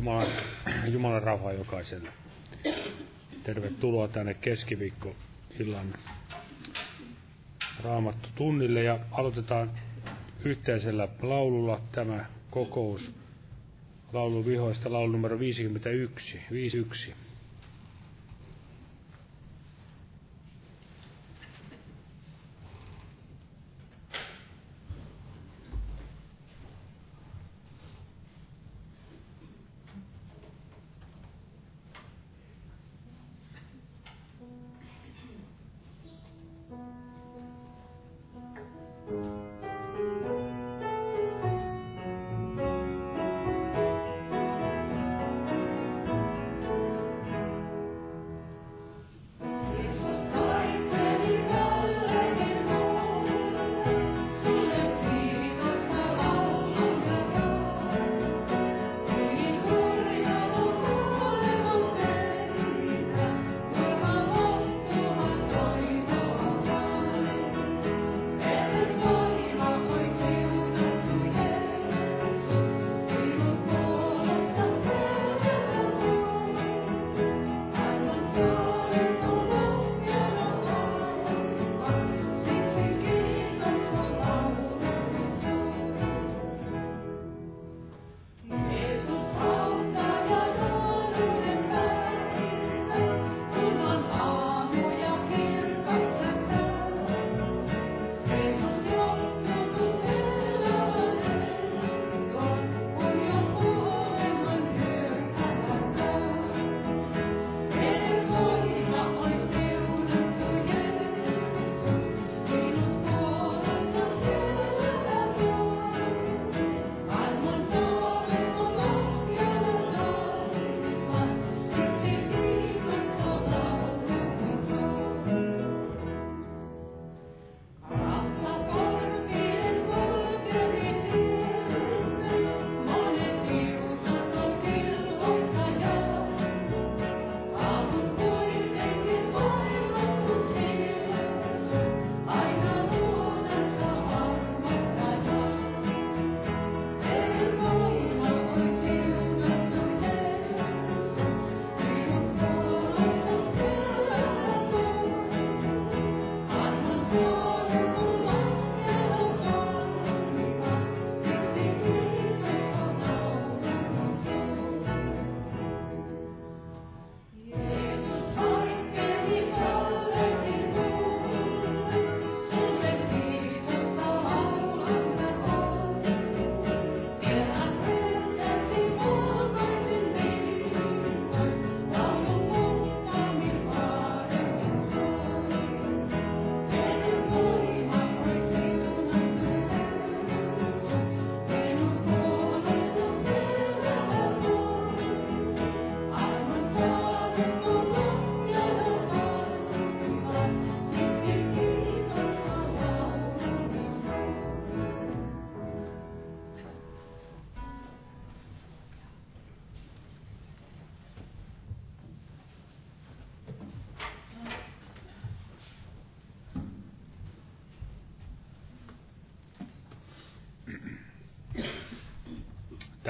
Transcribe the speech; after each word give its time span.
Jumalan, 0.00 0.26
Jumalan 0.92 1.22
rauhaa 1.22 1.52
jokaiselle. 1.52 2.08
Tervetuloa 3.44 4.08
tänne 4.08 4.34
keskiviikkoillan 4.34 5.94
raamattu 7.84 8.28
tunnille 8.34 8.82
ja 8.82 8.98
aloitetaan 9.10 9.70
yhteisellä 10.44 11.08
laululla 11.22 11.80
tämä 11.92 12.24
kokous 12.50 13.10
laulun 14.12 14.46
vihoista 14.46 14.92
laulu 14.92 15.12
numero 15.12 15.38
51, 15.38 16.40
51. 16.50 17.14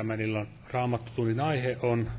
Tämän 0.00 0.20
illan 0.20 0.48
raamattutunnin 0.70 1.40
aihe 1.40 1.76
on 1.82 2.10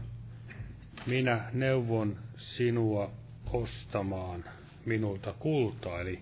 Minä 1.07 1.49
neuvon 1.53 2.17
sinua 2.37 3.11
ostamaan 3.53 4.43
minulta 4.85 5.33
kultaa. 5.39 6.01
Eli 6.01 6.19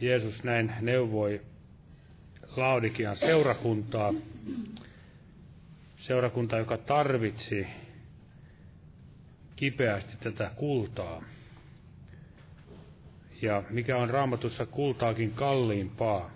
Jeesus 0.00 0.44
näin 0.44 0.72
neuvoi 0.80 1.40
Laodikian 2.56 3.16
seurakuntaa, 3.16 4.14
seurakunta, 5.96 6.58
joka 6.58 6.76
tarvitsi 6.78 7.66
kipeästi 9.56 10.16
tätä 10.20 10.50
kultaa. 10.56 11.22
Ja 13.42 13.62
mikä 13.70 13.96
on 13.96 14.10
raamatussa 14.10 14.66
kultaakin 14.66 15.32
kalliimpaa? 15.32 16.30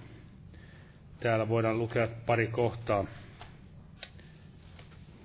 Täällä 1.20 1.48
voidaan 1.48 1.78
lukea 1.78 2.08
pari 2.26 2.46
kohtaa 2.46 3.04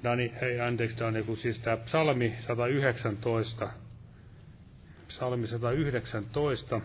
Dani, 0.03 0.33
ei 0.41 0.61
anteeksi 0.61 0.97
Dani, 0.99 1.23
kun 1.23 1.37
siis 1.37 1.59
tämä 1.59 1.77
psalmi 1.77 2.35
119, 2.39 3.69
psalmi 5.07 5.47
119, 5.47 6.81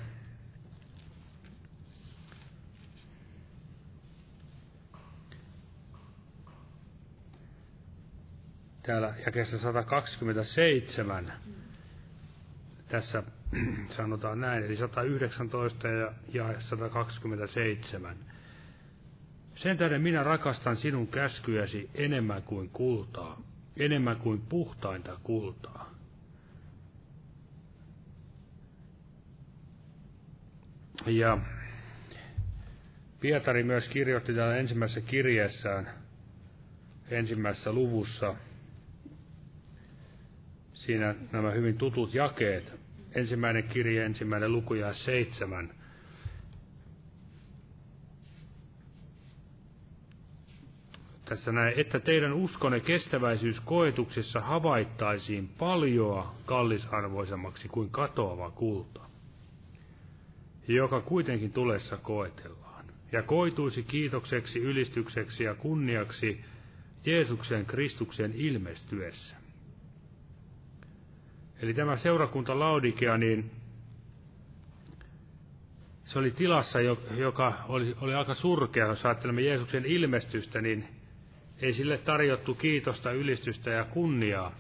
täällä 8.83 9.15
jakeessa 9.27 9.59
127, 9.59 11.33
tässä 12.89 13.23
sanotaan 13.97 14.41
näin, 14.41 14.65
eli 14.65 14.77
119 14.77 15.89
ja, 15.89 16.13
ja 16.33 16.61
127. 16.61 18.17
Sen 19.55 19.77
tähden 19.77 20.03
minä 20.03 20.23
rakastan 20.23 20.77
sinun 20.77 21.09
käskyjäsi 21.09 21.91
enemmän 21.95 22.43
kuin 22.43 22.71
kultaa, 22.71 23.43
enemmän 23.77 24.17
kuin 24.17 24.41
puhtainta 24.41 25.21
kultaa. 25.23 25.95
Ja 31.07 31.39
Pietari 33.21 33.63
myös 33.63 33.89
kirjoitti 33.89 34.35
täällä 34.35 34.57
ensimmäisessä 34.57 35.01
kirjeessään, 35.01 35.91
ensimmäisessä 37.11 37.73
luvussa, 37.73 38.35
siinä 40.75 41.15
nämä 41.33 41.51
hyvin 41.51 41.79
tutut 41.79 42.15
jakeet. 42.15 42.73
Ensimmäinen 43.15 43.65
kirje, 43.65 44.05
ensimmäinen 44.05 44.53
luku 44.53 44.75
ja 44.75 44.93
seitsemän. 44.93 45.75
Tässä 51.35 51.53
näin, 51.53 51.75
että 51.77 52.01
teidän 52.01 52.33
uskonne 52.33 52.81
kestäväisyys 52.81 53.61
koetuksessa 53.61 54.41
havaittaisiin 54.41 55.49
paljoa 55.49 56.35
kallisarvoisemmaksi 56.47 57.69
kuin 57.69 57.91
katoava 57.91 58.51
kulta, 58.51 59.01
joka 60.69 61.01
kuitenkin 61.01 61.53
tulessa 61.53 61.97
koetellaan, 61.97 62.85
ja 63.13 63.23
koituisi 63.23 63.83
kiitokseksi, 63.83 64.59
ylistykseksi 64.59 65.45
ja 65.45 65.55
kunniaksi 65.55 66.45
Jeesuksen 67.05 67.67
Kristuksen 67.67 68.33
ilmestyessä. 68.35 69.37
Eli 71.63 71.75
tämä 71.75 71.97
seurakunta 71.97 72.59
Laudikea, 72.59 73.19
niin 73.19 73.51
se 76.05 76.19
oli 76.19 76.31
tilassa, 76.31 76.81
joka 77.17 77.65
oli, 77.69 77.97
oli 78.01 78.15
aika 78.15 78.35
surkea, 78.35 78.87
jos 78.87 79.05
ajattelemme 79.05 79.43
Jeesuksen 79.43 79.87
ilmestystä, 79.87 80.61
niin 80.61 80.94
ei 81.65 81.73
sille 81.73 81.99
tarjottu 81.99 82.55
kiitosta, 82.55 83.13
ylistystä 83.13 83.71
ja 83.71 83.85
kunniaa, 83.85 84.53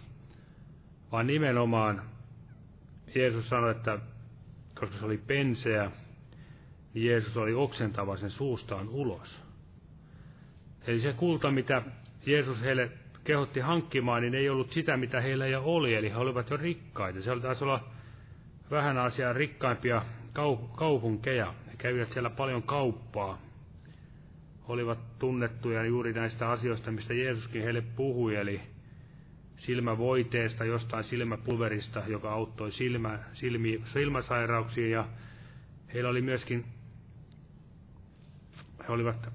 vaan 1.12 1.26
nimenomaan 1.26 2.02
Jeesus 3.14 3.48
sanoi, 3.48 3.70
että 3.70 3.98
koska 4.74 4.98
se 4.98 5.04
oli 5.04 5.18
penseä, 5.18 5.90
niin 6.94 7.06
Jeesus 7.06 7.36
oli 7.36 7.54
oksentava 7.54 8.16
sen 8.16 8.30
suustaan 8.30 8.88
ulos. 8.88 9.42
Eli 10.86 11.00
se 11.00 11.12
kulta, 11.12 11.50
mitä 11.50 11.82
Jeesus 12.26 12.62
heille 12.62 12.90
kehotti 13.24 13.60
hankkimaan, 13.60 14.22
niin 14.22 14.34
ei 14.34 14.48
ollut 14.48 14.72
sitä, 14.72 14.96
mitä 14.96 15.20
heillä 15.20 15.46
jo 15.46 15.62
oli, 15.64 15.94
eli 15.94 16.10
he 16.10 16.16
olivat 16.16 16.50
jo 16.50 16.56
rikkaita. 16.56 17.20
Se 17.20 17.40
taisi 17.42 17.64
olla 17.64 17.84
vähän 18.70 18.98
asiaa 18.98 19.32
rikkaimpia 19.32 20.02
kaupunkeja. 20.76 21.54
He 21.66 21.76
kävivät 21.78 22.10
siellä 22.10 22.30
paljon 22.30 22.62
kauppaa. 22.62 23.43
Olivat 24.68 25.18
tunnettuja 25.18 25.84
juuri 25.84 26.12
näistä 26.12 26.50
asioista, 26.50 26.92
mistä 26.92 27.14
Jeesuskin 27.14 27.62
heille 27.62 27.80
puhui, 27.80 28.36
eli 28.36 28.60
silmävoiteesta, 29.56 30.64
jostain 30.64 31.04
silmäpulverista, 31.04 32.02
joka 32.06 32.32
auttoi 32.32 32.72
silmä, 32.72 33.18
silmi, 33.32 33.82
silmäsairauksiin, 33.84 34.90
ja 34.90 35.08
heillä 35.94 36.10
oli 36.10 36.22
myöskin, 36.22 36.64
he 38.88 38.92
olivat 38.92 39.28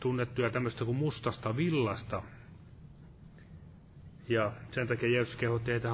tunnettuja 0.00 0.50
tämmöistä 0.50 0.84
kuin 0.84 0.96
mustasta 0.96 1.56
villasta, 1.56 2.22
ja 4.28 4.52
sen 4.70 4.88
takia 4.88 5.10
Jeesus 5.10 5.36
kehotti 5.36 5.70
heitä, 5.70 5.88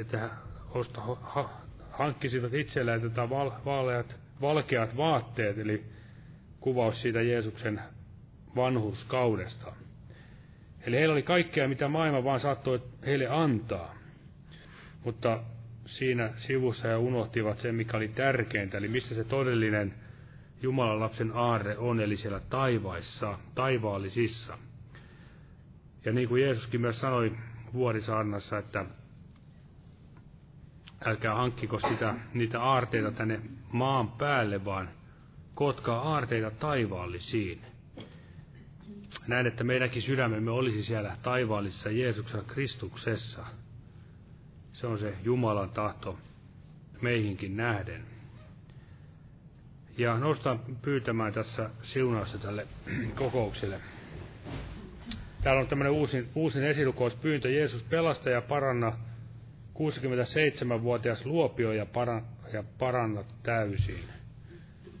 että 0.00 0.30
osta, 0.70 1.00
ha, 1.00 1.50
hankkisivat 1.92 2.54
itselleen 2.54 3.00
tätä 3.00 3.30
val, 3.30 3.50
valkeat 4.40 4.96
vaatteet, 4.96 5.58
eli 5.58 5.84
kuvaus 6.60 7.02
siitä 7.02 7.22
Jeesuksen 7.22 7.80
vanhuskaudesta. 8.56 9.72
Eli 10.80 10.96
heillä 10.96 11.12
oli 11.12 11.22
kaikkea, 11.22 11.68
mitä 11.68 11.88
maailma 11.88 12.24
vaan 12.24 12.40
saattoi 12.40 12.82
heille 13.06 13.28
antaa. 13.28 13.94
Mutta 15.04 15.42
siinä 15.86 16.30
sivussa 16.36 16.88
ja 16.88 16.98
unohtivat 16.98 17.58
sen, 17.58 17.74
mikä 17.74 17.96
oli 17.96 18.08
tärkeintä, 18.08 18.78
eli 18.78 18.88
missä 18.88 19.14
se 19.14 19.24
todellinen 19.24 19.94
Jumalan 20.62 21.00
lapsen 21.00 21.32
aarre 21.34 21.78
on, 21.78 22.00
eli 22.00 22.16
siellä 22.16 22.40
taivaissa, 22.50 23.38
taivaallisissa. 23.54 24.58
Ja 26.04 26.12
niin 26.12 26.28
kuin 26.28 26.42
Jeesuskin 26.42 26.80
myös 26.80 27.00
sanoi 27.00 27.32
vuorisaarnassa, 27.72 28.58
että 28.58 28.84
älkää 31.04 31.34
hankkiko 31.34 31.80
sitä, 31.88 32.14
niitä 32.34 32.62
aarteita 32.62 33.10
tänne 33.10 33.40
maan 33.72 34.08
päälle, 34.08 34.64
vaan 34.64 34.88
kotkaa 35.54 36.00
aarteita 36.00 36.50
taivaallisiin. 36.50 37.60
Näin, 39.26 39.46
että 39.46 39.64
meidänkin 39.64 40.02
sydämemme 40.02 40.50
olisi 40.50 40.82
siellä 40.82 41.16
taivaallisessa 41.22 41.90
Jeesuksen 41.90 42.44
Kristuksessa. 42.44 43.46
Se 44.72 44.86
on 44.86 44.98
se 44.98 45.14
Jumalan 45.24 45.70
tahto 45.70 46.18
meihinkin 47.00 47.56
nähden. 47.56 48.04
Ja 49.98 50.18
nostan 50.18 50.60
pyytämään 50.82 51.32
tässä 51.32 51.70
siunausta 51.82 52.38
tälle 52.38 52.66
kokoukselle. 53.14 53.80
Täällä 55.42 55.60
on 55.60 55.68
tämmöinen 55.68 55.92
uusin, 55.92 56.28
uusin 56.34 56.64
esilukouspyyntö. 56.64 57.50
Jeesus 57.50 57.82
pelasta 57.82 58.30
ja 58.30 58.42
paranna 58.42 58.92
67-vuotias 59.74 61.26
luopio 61.26 61.72
ja, 61.72 61.86
para, 61.86 62.22
ja 62.52 62.64
paranna 62.78 63.24
täysin. 63.42 64.04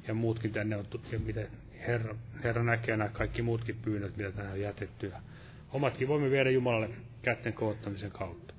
Ja 0.08 0.14
muutkin 0.14 0.52
tänne 0.52 0.76
on, 0.76 0.84
ja 1.12 1.18
miten 1.18 1.48
Herra, 1.86 2.14
Herra 2.44 2.62
näkee 2.62 2.96
nämä 2.96 3.10
kaikki 3.10 3.42
muutkin 3.42 3.76
pyynnöt, 3.76 4.16
mitä 4.16 4.32
tänne 4.32 4.52
on 4.52 4.60
jätetty. 4.60 5.06
Ja 5.06 5.20
omatkin 5.72 6.08
voimme 6.08 6.30
viedä 6.30 6.50
Jumalalle 6.50 6.90
kätten 7.22 7.52
koottamisen 7.52 8.10
kautta. 8.10 8.54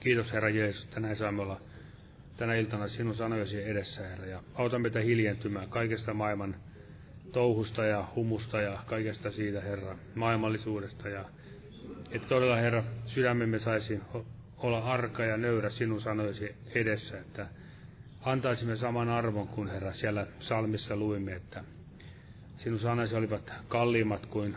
Kiitos 0.00 0.32
Herra 0.32 0.48
Jeesus, 0.48 0.84
että 0.84 1.00
näin 1.00 1.16
saamme 1.16 1.42
olla 1.42 1.60
tänä 2.36 2.54
iltana 2.54 2.88
sinun 2.88 3.14
sanojasi 3.14 3.68
edessä, 3.68 4.08
Herra, 4.08 4.26
ja 4.26 4.42
auta 4.54 4.78
meitä 4.78 5.00
hiljentymään 5.00 5.68
kaikesta 5.68 6.14
maailman 6.14 6.56
touhusta 7.32 7.84
ja 7.84 8.08
humusta 8.14 8.60
ja 8.60 8.78
kaikesta 8.86 9.30
siitä, 9.30 9.60
Herra, 9.60 9.96
maailmallisuudesta. 10.14 11.08
Ja 11.08 11.24
että 12.10 12.28
todella, 12.28 12.56
Herra, 12.56 12.84
sydämemme 13.06 13.58
saisi 13.58 14.00
olla 14.56 14.78
arka 14.78 15.24
ja 15.24 15.36
nöyrä 15.36 15.70
sinun 15.70 16.00
sanojasi 16.00 16.54
edessä, 16.74 17.18
että 17.18 17.46
antaisimme 18.24 18.76
saman 18.76 19.08
arvon 19.08 19.48
kuin, 19.48 19.68
Herra, 19.68 19.92
siellä 19.92 20.26
salmissa 20.40 20.96
luimme, 20.96 21.32
että 21.32 21.64
sinun 22.56 22.78
sanasi 22.78 23.14
olivat 23.14 23.52
kalliimmat 23.68 24.26
kuin 24.26 24.56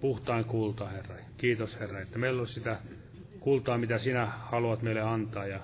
puhtain 0.00 0.44
kulta, 0.44 0.88
Herra. 0.88 1.16
Kiitos, 1.36 1.80
Herra, 1.80 2.00
että 2.00 2.18
meillä 2.18 2.40
on 2.40 2.46
sitä 2.46 2.78
kultaa, 3.40 3.78
mitä 3.78 3.98
sinä 3.98 4.26
haluat 4.26 4.82
meille 4.82 5.00
antaa, 5.00 5.46
ja 5.46 5.60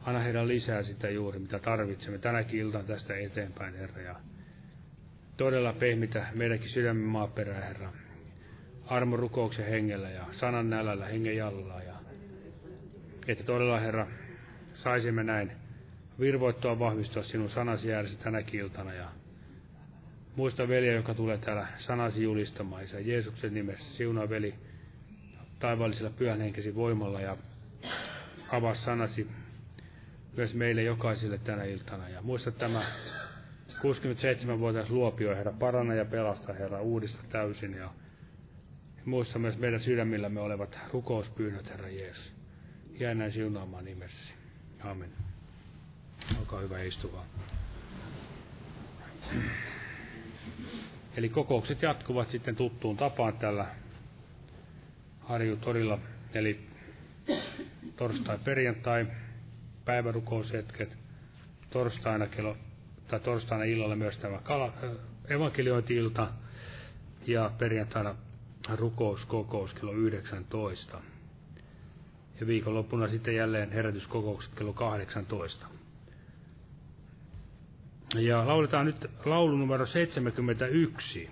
anna 0.00 0.20
heidän 0.20 0.48
lisää 0.48 0.82
sitä 0.82 1.10
juuri, 1.10 1.38
mitä 1.38 1.58
tarvitsemme 1.58 2.18
tänäkin 2.18 2.60
iltaan 2.60 2.84
tästä 2.84 3.16
eteenpäin, 3.16 3.74
Herra. 3.74 4.02
Ja 4.02 4.14
todella 5.36 5.72
pehmitä 5.72 6.26
meidänkin 6.34 6.70
sydämen 6.70 7.02
maaperää, 7.02 7.64
Herra. 7.64 7.92
Armo 8.86 9.16
rukouksen 9.16 9.66
hengellä 9.66 10.10
ja 10.10 10.24
sanan 10.32 10.70
nälällä, 10.70 11.06
hengen 11.06 11.36
jallalla. 11.36 11.82
Ja, 11.82 11.94
että 13.28 13.44
todella, 13.44 13.80
Herra, 13.80 14.06
saisimme 14.74 15.24
näin 15.24 15.63
virvoittua 16.20 16.78
vahvistua 16.78 17.22
sinun 17.22 17.50
sanasi 17.50 17.94
ääressä 17.94 18.18
tänäkin 18.18 18.60
iltana. 18.60 18.92
Ja 18.92 19.08
muista 20.36 20.68
veliä, 20.68 20.92
joka 20.92 21.14
tulee 21.14 21.38
täällä 21.38 21.66
sanasi 21.78 22.22
julistamaan, 22.22 22.84
Isä 22.84 23.00
Jeesuksen 23.00 23.54
nimessä. 23.54 23.94
Siunaa 23.94 24.28
veli 24.28 24.54
taivaallisella 25.58 26.10
pyhän 26.10 26.40
henkesi 26.40 26.74
voimalla 26.74 27.20
ja 27.20 27.36
avaa 28.52 28.74
sanasi 28.74 29.30
myös 30.36 30.54
meille 30.54 30.82
jokaiselle 30.82 31.38
tänä 31.38 31.64
iltana. 31.64 32.08
Ja 32.08 32.22
muista 32.22 32.50
tämä 32.50 32.82
67-vuotias 33.72 34.90
luopio, 34.90 35.36
Herra, 35.36 35.52
paranna 35.52 35.94
ja 35.94 36.04
pelasta, 36.04 36.52
Herra, 36.52 36.80
uudista 36.80 37.22
täysin. 37.28 37.74
Ja 37.74 37.90
muista 39.04 39.38
myös 39.38 39.58
meidän 39.58 39.80
sydämillämme 39.80 40.40
olevat 40.40 40.78
rukouspyynnöt, 40.92 41.70
Herra 41.70 41.88
Jeesus. 41.88 42.32
Jää 43.00 43.14
näin 43.14 43.32
siunaamaan 43.32 43.84
nimessäsi. 43.84 44.32
Amen. 44.80 45.10
Olkaa 46.54 46.62
hyvä 46.68 46.82
istua. 46.82 47.24
Eli 51.16 51.28
kokoukset 51.28 51.82
jatkuvat 51.82 52.28
sitten 52.28 52.56
tuttuun 52.56 52.96
tapaan 52.96 53.38
tällä 53.38 53.66
Harjutorilla, 55.20 55.98
eli 56.34 56.66
torstai, 57.96 58.38
perjantai, 58.44 59.06
päivärukoushetket, 59.84 60.96
torstaina 61.70 62.26
kello 62.26 62.56
tai 63.08 63.20
torstaina 63.20 63.64
illalla 63.64 63.96
myös 63.96 64.18
tämä 64.18 64.38
kala, 64.38 64.72
evankeliointi-ilta 65.28 66.30
ja 67.26 67.50
perjantaina 67.58 68.14
rukouskokous 68.74 69.74
kello 69.74 69.92
19. 69.92 71.00
Ja 72.40 72.46
viikonloppuna 72.46 73.08
sitten 73.08 73.36
jälleen 73.36 73.72
herätyskokoukset 73.72 74.54
kello 74.54 74.72
18. 74.72 75.66
Ja 78.20 78.46
lauletaan 78.46 78.86
nyt 78.86 79.10
laulu 79.24 79.56
numero 79.56 79.86
71. 79.86 81.30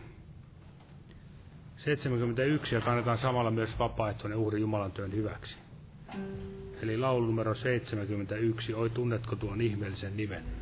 71 1.77 2.75
ja 2.75 2.81
kannetaan 2.81 3.19
samalla 3.19 3.51
myös 3.51 3.79
vapaaehtoinen 3.79 4.39
uhri 4.39 4.61
Jumalan 4.61 4.93
työn 4.93 5.13
hyväksi. 5.13 5.57
Eli 6.83 6.99
laulu 6.99 7.27
numero 7.27 7.55
71, 7.55 8.75
oi 8.75 8.91
tunnetko 8.91 9.37
tuon 9.37 9.61
ihmeellisen 9.61 10.17
nimen? 10.17 10.62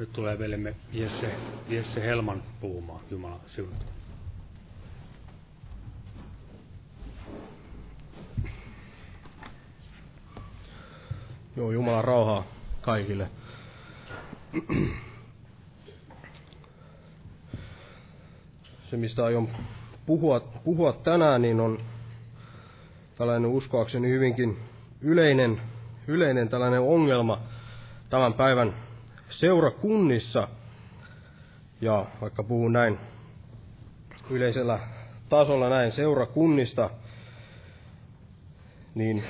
Nyt 0.00 0.12
tulee 0.12 0.38
veljemme 0.38 0.74
Jesse, 0.92 1.34
Jesse 1.68 2.00
Helman 2.02 2.42
puhumaan. 2.60 3.00
Jumala 3.10 3.40
siunata. 3.46 3.84
Joo, 11.56 11.72
Jumalan 11.72 12.04
rauhaa 12.04 12.44
kaikille. 12.80 13.30
Se, 18.90 18.96
mistä 18.96 19.24
aion 19.24 19.48
puhua, 20.06 20.40
puhua 20.64 20.92
tänään, 20.92 21.42
niin 21.42 21.60
on 21.60 21.78
tällainen 23.18 23.50
uskoakseni 23.50 24.08
hyvinkin 24.08 24.58
yleinen, 25.00 25.60
yleinen 26.06 26.48
tällainen 26.48 26.80
ongelma 26.80 27.40
tämän 28.10 28.34
päivän 28.34 28.74
seurakunnissa. 29.30 30.48
Ja 31.80 32.06
vaikka 32.20 32.42
puhun 32.42 32.72
näin 32.72 32.98
yleisellä 34.30 34.78
tasolla 35.28 35.68
näin 35.68 35.92
seurakunnista, 35.92 36.90
niin, 38.94 39.24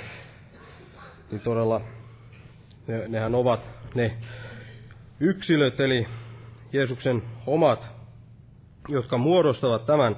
niin 1.30 1.40
todella 1.40 1.80
ne, 2.86 3.08
nehän 3.08 3.34
ovat 3.34 3.60
ne 3.94 4.16
yksilöt, 5.20 5.80
eli 5.80 6.06
Jeesuksen 6.72 7.22
omat, 7.46 7.90
jotka 8.88 9.18
muodostavat 9.18 9.86
tämän, 9.86 10.16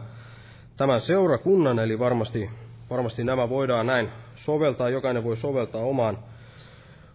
tämän 0.76 1.00
seurakunnan, 1.00 1.78
eli 1.78 1.98
varmasti, 1.98 2.50
varmasti 2.90 3.24
nämä 3.24 3.48
voidaan 3.48 3.86
näin 3.86 4.08
soveltaa, 4.36 4.88
jokainen 4.90 5.24
voi 5.24 5.36
soveltaa 5.36 5.82
omaan, 5.82 6.18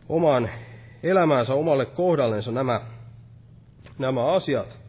omaan 0.10 0.50
elämäänsä, 1.04 1.54
omalle 1.54 1.86
kohdallensa 1.86 2.52
nämä, 2.52 2.82
nämä 4.00 4.34
asiat. 4.34 4.80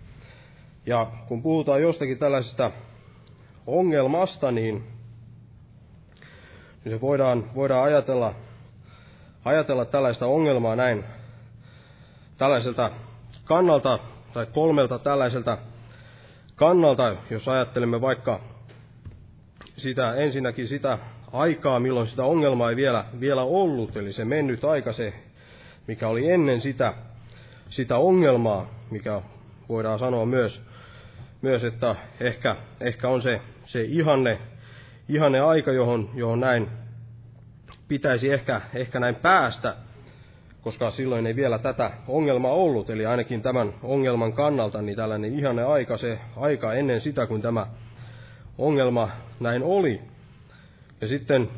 Ja 0.87 1.07
kun 1.29 1.43
puhutaan 1.43 1.83
jostakin 1.83 2.19
tällaisesta 2.19 2.71
ongelmasta, 3.67 4.51
niin, 4.53 4.85
niin 6.85 6.95
se 6.95 7.01
voidaan, 7.01 7.55
voidaan 7.55 7.85
ajatella 7.85 8.35
ajatella 9.45 9.85
tällaista 9.85 10.27
ongelmaa 10.27 10.77
näin 10.77 11.05
tällaiselta 12.39 12.91
kannalta 13.45 13.99
tai 14.33 14.47
kolmelta 14.47 14.99
tällaiselta 14.99 15.59
kannalta, 16.57 17.17
jos 17.31 17.49
ajattelemme 17.49 18.01
vaikka 18.01 18.41
sitä 19.77 20.15
ensinnäkin 20.15 20.69
sitä 20.69 20.99
aikaa, 21.33 21.81
milloin 21.81 22.07
sitä 22.07 22.25
ongelmaa 22.25 22.71
ei 22.71 22.77
vielä, 22.77 23.05
vielä 23.21 23.43
ollut, 23.43 23.97
eli 23.97 24.13
se 24.13 24.25
mennyt 24.25 24.65
aika, 24.65 24.93
se 24.93 25.15
mikä 25.89 26.09
oli 26.09 26.31
ennen 26.31 26.61
sitä, 26.61 26.95
sitä 27.71 27.97
ongelmaa, 27.97 28.67
mikä 28.91 29.23
voidaan 29.69 29.99
sanoa 29.99 30.27
myös, 30.27 30.63
myös 31.43 31.65
että 31.65 31.97
ehkä, 32.21 32.57
ehkä 32.81 33.09
on 33.09 33.23
se, 33.23 33.41
se 33.65 33.83
ihanne, 33.83 34.39
ihanne 35.09 35.41
aika, 35.41 35.73
johon, 35.73 36.11
johon 36.15 36.41
näin 36.41 36.69
pitäisi 37.89 38.33
ehkä, 38.33 38.61
ehkä 38.75 39.01
näin 39.01 39.15
päästä, 39.15 39.77
koska 40.61 40.91
silloin 40.91 41.27
ei 41.27 41.37
vielä 41.37 41.59
tätä 41.59 41.91
ongelmaa 42.09 42.53
ollut, 42.53 42.91
eli 42.91 43.07
ainakin 43.07 43.43
tämän 43.43 43.73
ongelman 43.83 44.33
kannalta, 44.33 44.83
niin 44.83 44.97
tällainen 44.97 45.35
ihanne 45.39 45.65
aika, 45.65 45.97
se 45.97 46.19
aika 46.37 46.75
ennen 46.75 47.01
sitä, 47.01 47.27
kun 47.27 47.43
tämä 47.43 47.67
ongelma 48.59 49.11
näin 49.41 49.63
oli. 49.63 50.01
Ja 51.01 51.09
sitten, 51.09 51.49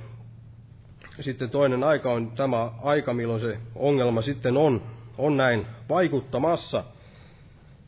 sitten 1.21 1.51
toinen 1.51 1.85
aika 1.85 2.13
on 2.13 2.31
tämä 2.31 2.71
aika, 2.83 3.15
milloin 3.15 3.41
se 3.41 3.59
ongelma 3.75 4.23
sitten 4.23 4.57
on, 4.57 4.83
on 5.19 5.37
näin 5.37 5.67
vaikuttamassa. 5.89 6.85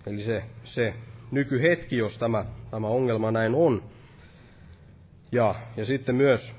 Eli 0.06 0.22
se, 0.22 0.44
se 0.64 0.94
nykyhetki, 1.30 1.96
jos 1.96 2.18
tämä, 2.18 2.44
tämä 2.70 2.86
ongelma 2.86 3.30
näin 3.30 3.54
on. 3.54 3.82
Ja, 5.32 5.54
ja 5.76 5.84
sitten 5.84 6.14
myös 6.14 6.52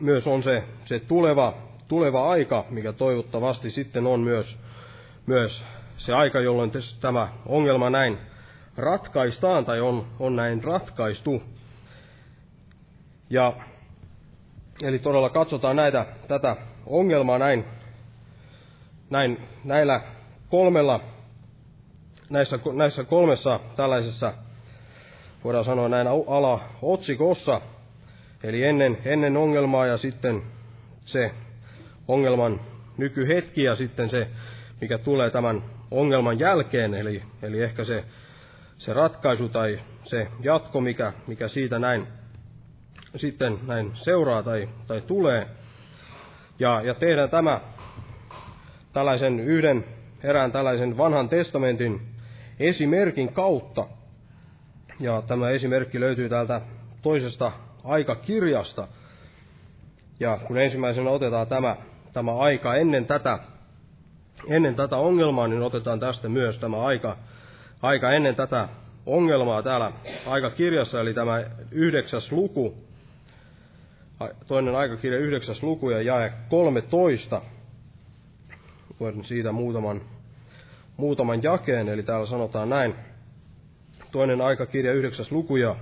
myös 0.00 0.26
on 0.26 0.42
se, 0.42 0.62
se 0.84 1.00
tuleva, 1.00 1.54
tuleva 1.88 2.30
aika, 2.30 2.64
mikä 2.70 2.92
toivottavasti 2.92 3.70
sitten 3.70 4.06
on 4.06 4.20
myös, 4.20 4.58
myös 5.26 5.64
se 5.96 6.12
aika, 6.12 6.40
jolloin 6.40 6.72
tämä 7.00 7.28
ongelma 7.46 7.90
näin 7.90 8.18
ratkaistaan 8.76 9.64
tai 9.64 9.80
on, 9.80 10.06
on 10.18 10.36
näin 10.36 10.64
ratkaistu. 10.64 11.42
Ja, 13.30 13.52
eli 14.82 14.98
todella 14.98 15.30
katsotaan 15.30 15.76
näitä, 15.76 16.06
tätä 16.28 16.56
ongelmaa 16.86 17.38
näin, 17.38 17.64
näin 19.10 19.38
näillä 19.64 20.00
kolmella, 20.48 21.00
näissä, 22.30 22.58
näissä 22.72 23.04
kolmessa 23.04 23.60
tällaisessa, 23.76 24.32
voidaan 25.44 25.64
sanoa 25.64 25.88
näin 25.88 26.06
ala-otsikossa, 26.06 27.60
Eli 28.46 28.64
ennen, 28.64 28.98
ennen 29.04 29.36
ongelmaa 29.36 29.86
ja 29.86 29.96
sitten 29.96 30.42
se 31.00 31.30
ongelman 32.08 32.60
nykyhetki 32.98 33.62
ja 33.62 33.76
sitten 33.76 34.10
se, 34.10 34.26
mikä 34.80 34.98
tulee 34.98 35.30
tämän 35.30 35.62
ongelman 35.90 36.38
jälkeen, 36.38 36.94
eli, 36.94 37.22
eli 37.42 37.62
ehkä 37.62 37.84
se, 37.84 38.04
se 38.78 38.92
ratkaisu 38.92 39.48
tai 39.48 39.78
se 40.04 40.28
jatko, 40.40 40.80
mikä, 40.80 41.12
mikä 41.26 41.48
siitä 41.48 41.78
näin 41.78 42.06
sitten 43.16 43.58
näin 43.66 43.90
seuraa 43.94 44.42
tai, 44.42 44.68
tai 44.86 45.00
tulee. 45.00 45.46
Ja, 46.58 46.82
ja 46.82 46.94
tehdään 46.94 47.30
tämä 47.30 47.60
tällaisen 48.92 49.40
yhden 49.40 49.84
erään 50.22 50.52
tällaisen 50.52 50.96
vanhan 50.98 51.28
testamentin 51.28 52.00
esimerkin 52.60 53.32
kautta. 53.32 53.86
Ja 55.00 55.22
tämä 55.26 55.50
esimerkki 55.50 56.00
löytyy 56.00 56.28
täältä 56.28 56.60
toisesta 57.02 57.52
aikakirjasta. 57.84 58.88
Ja 60.20 60.38
kun 60.46 60.58
ensimmäisenä 60.58 61.10
otetaan 61.10 61.46
tämä, 61.46 61.76
tämä 62.12 62.36
aika 62.36 62.74
ennen 62.74 63.06
tätä, 63.06 63.38
ennen 64.48 64.74
tätä 64.74 64.96
ongelmaa, 64.96 65.48
niin 65.48 65.62
otetaan 65.62 66.00
tästä 66.00 66.28
myös 66.28 66.58
tämä 66.58 66.82
aika, 66.82 67.16
aika 67.82 68.12
ennen 68.12 68.34
tätä 68.34 68.68
ongelmaa 69.06 69.62
täällä 69.62 69.92
aikakirjassa, 70.26 71.00
eli 71.00 71.14
tämä 71.14 71.44
yhdeksäs 71.70 72.32
luku, 72.32 72.85
toinen 74.46 74.76
aikakirja 74.76 75.18
yhdeksäs 75.18 75.62
luku 75.62 75.90
ja 75.90 76.02
jae 76.02 76.32
13. 76.50 77.42
Voin 79.00 79.24
siitä 79.24 79.52
muutaman, 79.52 80.00
muutaman 80.96 81.42
jakeen, 81.42 81.88
eli 81.88 82.02
täällä 82.02 82.26
sanotaan 82.26 82.68
näin. 82.70 82.94
Toinen 84.12 84.40
aikakirja 84.40 84.92
yhdeksäs 84.92 85.32
luku 85.32 85.56
ja 85.56 85.76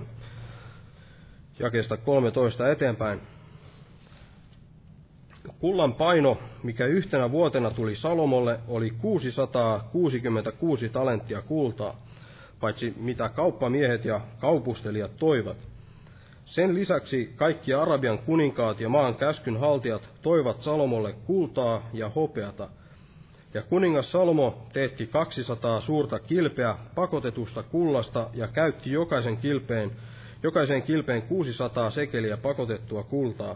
jakeesta 1.59 1.97
13 1.97 2.71
eteenpäin. 2.71 3.19
Kullan 5.59 5.93
paino, 5.93 6.37
mikä 6.63 6.85
yhtenä 6.85 7.31
vuotena 7.31 7.71
tuli 7.71 7.95
Salomolle, 7.95 8.59
oli 8.67 8.91
666 9.01 10.89
talenttia 10.89 11.41
kultaa, 11.41 11.95
paitsi 12.59 12.93
mitä 12.97 13.29
kauppamiehet 13.29 14.05
ja 14.05 14.21
kaupustelijat 14.39 15.17
toivat. 15.17 15.57
Sen 16.45 16.75
lisäksi 16.75 17.33
kaikki 17.35 17.73
Arabian 17.73 18.17
kuninkaat 18.19 18.79
ja 18.79 18.89
maan 18.89 19.15
käskyn 19.15 19.59
haltijat 19.59 20.09
toivat 20.21 20.59
Salomolle 20.59 21.13
kultaa 21.25 21.89
ja 21.93 22.09
hopeata. 22.09 22.69
Ja 23.53 23.61
kuningas 23.61 24.11
Salomo 24.11 24.67
teetti 24.73 25.07
200 25.07 25.81
suurta 25.81 26.19
kilpeä 26.19 26.75
pakotetusta 26.95 27.63
kullasta 27.63 28.29
ja 28.33 28.47
käytti 28.47 28.91
jokaisen 28.91 29.37
kilpeen 29.37 29.91
jokaiseen 30.43 30.83
kilpeen 30.83 31.21
600 31.21 31.89
sekeliä 31.89 32.37
pakotettua 32.37 33.03
kultaa, 33.03 33.55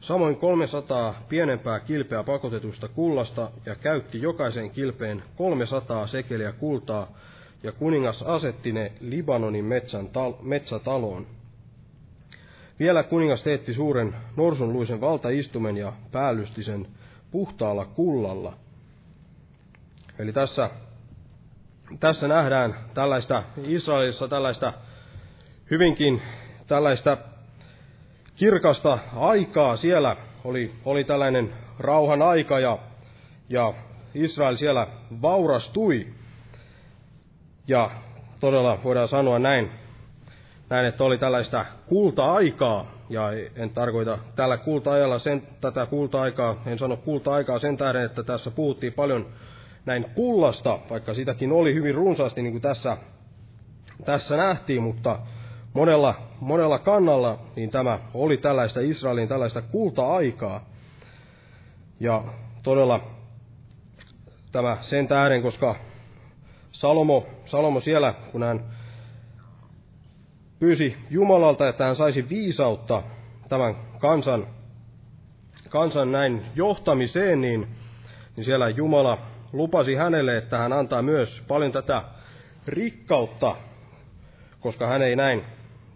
samoin 0.00 0.36
300 0.36 1.14
pienempää 1.28 1.80
kilpeä 1.80 2.22
pakotetusta 2.22 2.88
kullasta 2.88 3.50
ja 3.66 3.74
käytti 3.74 4.22
jokaiseen 4.22 4.70
kilpeen 4.70 5.22
300 5.36 6.06
sekeliä 6.06 6.52
kultaa, 6.52 7.08
ja 7.62 7.72
kuningas 7.72 8.22
asetti 8.22 8.72
ne 8.72 8.92
Libanonin 9.00 9.64
metsän 9.64 10.06
tal- 10.06 10.42
metsätaloon. 10.42 11.26
Vielä 12.78 13.02
kuningas 13.02 13.42
teetti 13.42 13.74
suuren 13.74 14.14
norsunluisen 14.36 15.00
valtaistumen 15.00 15.76
ja 15.76 15.92
päällysti 16.12 16.62
sen 16.62 16.86
puhtaalla 17.30 17.84
kullalla. 17.84 18.52
Eli 20.18 20.32
tässä, 20.32 20.70
tässä 22.00 22.28
nähdään 22.28 22.74
tällaista 22.94 23.42
Israelissa 23.62 24.28
tällaista 24.28 24.72
hyvinkin 25.70 26.22
tällaista 26.66 27.18
kirkasta 28.36 28.98
aikaa. 29.16 29.76
Siellä 29.76 30.16
oli, 30.44 30.72
oli 30.84 31.04
tällainen 31.04 31.50
rauhan 31.78 32.22
aika 32.22 32.60
ja, 32.60 32.78
ja 33.48 33.74
Israel 34.14 34.56
siellä 34.56 34.86
vaurastui. 35.22 36.06
Ja 37.68 37.90
todella 38.40 38.78
voidaan 38.84 39.08
sanoa 39.08 39.38
näin, 39.38 39.70
näin 40.70 40.86
että 40.86 41.04
oli 41.04 41.18
tällaista 41.18 41.66
kulta-aikaa, 41.86 42.86
ja 43.10 43.28
en 43.56 43.70
tarkoita 43.70 44.18
tällä 44.36 44.56
kulta-ajalla 44.56 45.18
sen, 45.18 45.42
tätä 45.60 45.86
kulta-aikaa, 45.86 46.62
en 46.66 46.78
sano 46.78 46.96
kulta-aikaa 46.96 47.58
sen 47.58 47.76
tähden, 47.76 48.04
että 48.04 48.22
tässä 48.22 48.50
puhuttiin 48.50 48.92
paljon 48.92 49.26
näin 49.86 50.06
kullasta, 50.14 50.78
vaikka 50.90 51.14
sitäkin 51.14 51.52
oli 51.52 51.74
hyvin 51.74 51.94
runsaasti, 51.94 52.42
niin 52.42 52.52
kuin 52.52 52.62
tässä, 52.62 52.96
tässä 54.04 54.36
nähtiin, 54.36 54.82
mutta 54.82 55.18
monella, 55.72 56.14
monella 56.40 56.78
kannalla 56.78 57.38
niin 57.56 57.70
tämä 57.70 57.98
oli 58.14 58.36
tällaista 58.36 58.80
Israelin 58.80 59.28
tällaista 59.28 59.62
kulta-aikaa. 59.62 60.64
Ja 62.00 62.24
todella 62.62 63.00
tämä 64.52 64.78
sen 64.80 65.08
tähden, 65.08 65.42
koska 65.42 65.76
Salomo, 66.70 67.26
Salomo 67.44 67.80
siellä, 67.80 68.14
kun 68.32 68.42
hän 68.42 68.64
pyysi 70.64 70.96
Jumalalta, 71.10 71.68
että 71.68 71.84
hän 71.84 71.96
saisi 71.96 72.28
viisautta 72.28 73.02
tämän 73.48 73.74
kansan, 73.98 74.46
kansan 75.68 76.12
näin 76.12 76.42
johtamiseen, 76.54 77.40
niin, 77.40 77.68
niin 78.36 78.44
siellä 78.44 78.68
Jumala 78.68 79.18
lupasi 79.52 79.94
hänelle, 79.94 80.36
että 80.36 80.58
hän 80.58 80.72
antaa 80.72 81.02
myös 81.02 81.42
paljon 81.48 81.72
tätä 81.72 82.02
rikkautta, 82.66 83.56
koska 84.60 84.86
hän 84.86 85.02
ei 85.02 85.16
näin, 85.16 85.44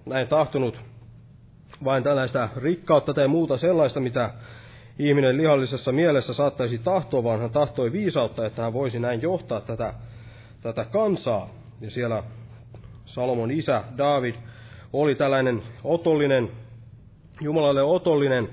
näin 0.07 0.28
tahtonut 0.28 0.81
vain 1.85 2.02
tällaista 2.02 2.48
rikkautta 2.57 3.14
tai 3.14 3.28
muuta 3.28 3.57
sellaista, 3.57 4.00
mitä 4.00 4.31
ihminen 4.98 5.37
lihallisessa 5.37 5.92
mielessä 5.92 6.35
saattaisi 6.35 6.78
tahtoa, 6.78 7.24
vaan 7.24 7.40
hän 7.40 7.50
tahtoi 7.50 7.92
viisautta, 7.92 8.46
että 8.46 8.62
hän 8.62 8.72
voisi 8.72 8.98
näin 8.98 9.22
johtaa 9.22 9.61
tätä, 9.61 9.94
tätä 10.61 10.85
kansaa. 10.85 11.48
Ja 11.81 11.90
siellä 11.90 12.22
Salomon 13.04 13.50
isä 13.50 13.85
David 13.98 14.35
oli 14.92 15.14
tällainen 15.14 15.62
otollinen, 15.85 16.51
Jumalalle 17.40 17.83
otollinen 17.83 18.48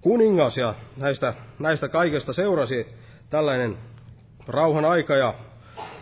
kuningas, 0.00 0.56
ja 0.56 0.74
näistä, 0.96 1.34
näistä 1.58 1.88
kaikesta 1.88 2.32
seurasi 2.32 2.86
tällainen 3.30 3.78
rauhan 4.46 4.84
aika 4.84 5.16
ja 5.16 5.34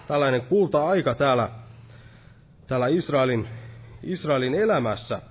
tällainen 0.06 0.42
kulta-aika 0.42 1.14
täällä, 1.14 1.48
täällä 2.66 2.88
Israelin, 2.88 3.48
Israelin 4.02 4.54
elämässä. 4.54 5.22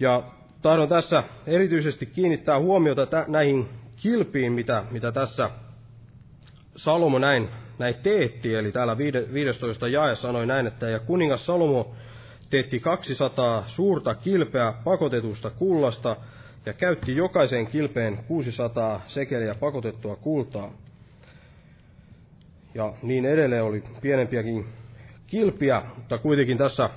Ja 0.00 0.22
tahdon 0.62 0.88
tässä 0.88 1.22
erityisesti 1.46 2.06
kiinnittää 2.06 2.58
huomiota 2.58 3.06
näihin 3.28 3.68
kilpiin, 3.96 4.52
mitä, 4.52 4.84
mitä 4.90 5.12
tässä 5.12 5.50
Salomo 6.76 7.18
näin, 7.18 7.48
näin 7.78 7.94
teetti. 8.02 8.54
Eli 8.54 8.72
täällä 8.72 8.98
15 8.98 9.88
jae 9.88 10.16
sanoi 10.16 10.46
näin, 10.46 10.66
että 10.66 10.90
ja 10.90 10.98
kuningas 11.00 11.46
Salomo 11.46 11.94
teetti 12.50 12.80
200 12.80 13.64
suurta 13.66 14.14
kilpeä 14.14 14.72
pakotetusta 14.84 15.50
kullasta 15.50 16.16
ja 16.66 16.72
käytti 16.72 17.16
jokaiseen 17.16 17.66
kilpeen 17.66 18.18
600 18.28 19.00
sekeliä 19.06 19.54
pakotettua 19.54 20.16
kultaa. 20.16 20.72
Ja 22.74 22.92
niin 23.02 23.24
edelleen 23.24 23.64
oli 23.64 23.82
pienempiäkin 24.00 24.66
kilpiä, 25.26 25.82
mutta 25.96 26.18
kuitenkin 26.18 26.58
tässä 26.58 26.90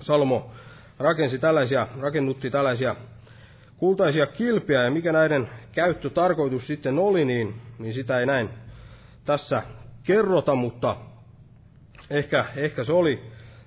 Salomo 0.00 0.50
rakensi 0.98 1.38
tällaisia, 1.38 1.86
rakennutti 2.00 2.50
tällaisia 2.50 2.96
kultaisia 3.76 4.26
kilpiä, 4.26 4.82
ja 4.84 4.90
mikä 4.90 5.12
näiden 5.12 5.48
käyttötarkoitus 5.72 6.66
sitten 6.66 6.98
oli, 6.98 7.24
niin, 7.24 7.54
niin 7.78 7.94
sitä 7.94 8.20
ei 8.20 8.26
näin 8.26 8.50
tässä 9.28 9.62
kerrota, 10.02 10.54
mutta 10.54 10.96
ehkä, 12.10 12.44
ehkä 12.56 12.84
se 12.84 12.92
oli 12.92 13.22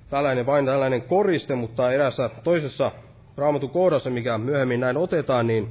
tällainen 0.09 0.45
vain 0.45 0.65
tällainen 0.65 1.01
koriste, 1.01 1.55
mutta 1.55 1.91
erässä 1.91 2.29
toisessa 2.43 2.91
raamatun 3.37 3.69
kohdassa, 3.69 4.09
mikä 4.09 4.37
myöhemmin 4.37 4.79
näin 4.79 4.97
otetaan, 4.97 5.47
niin, 5.47 5.69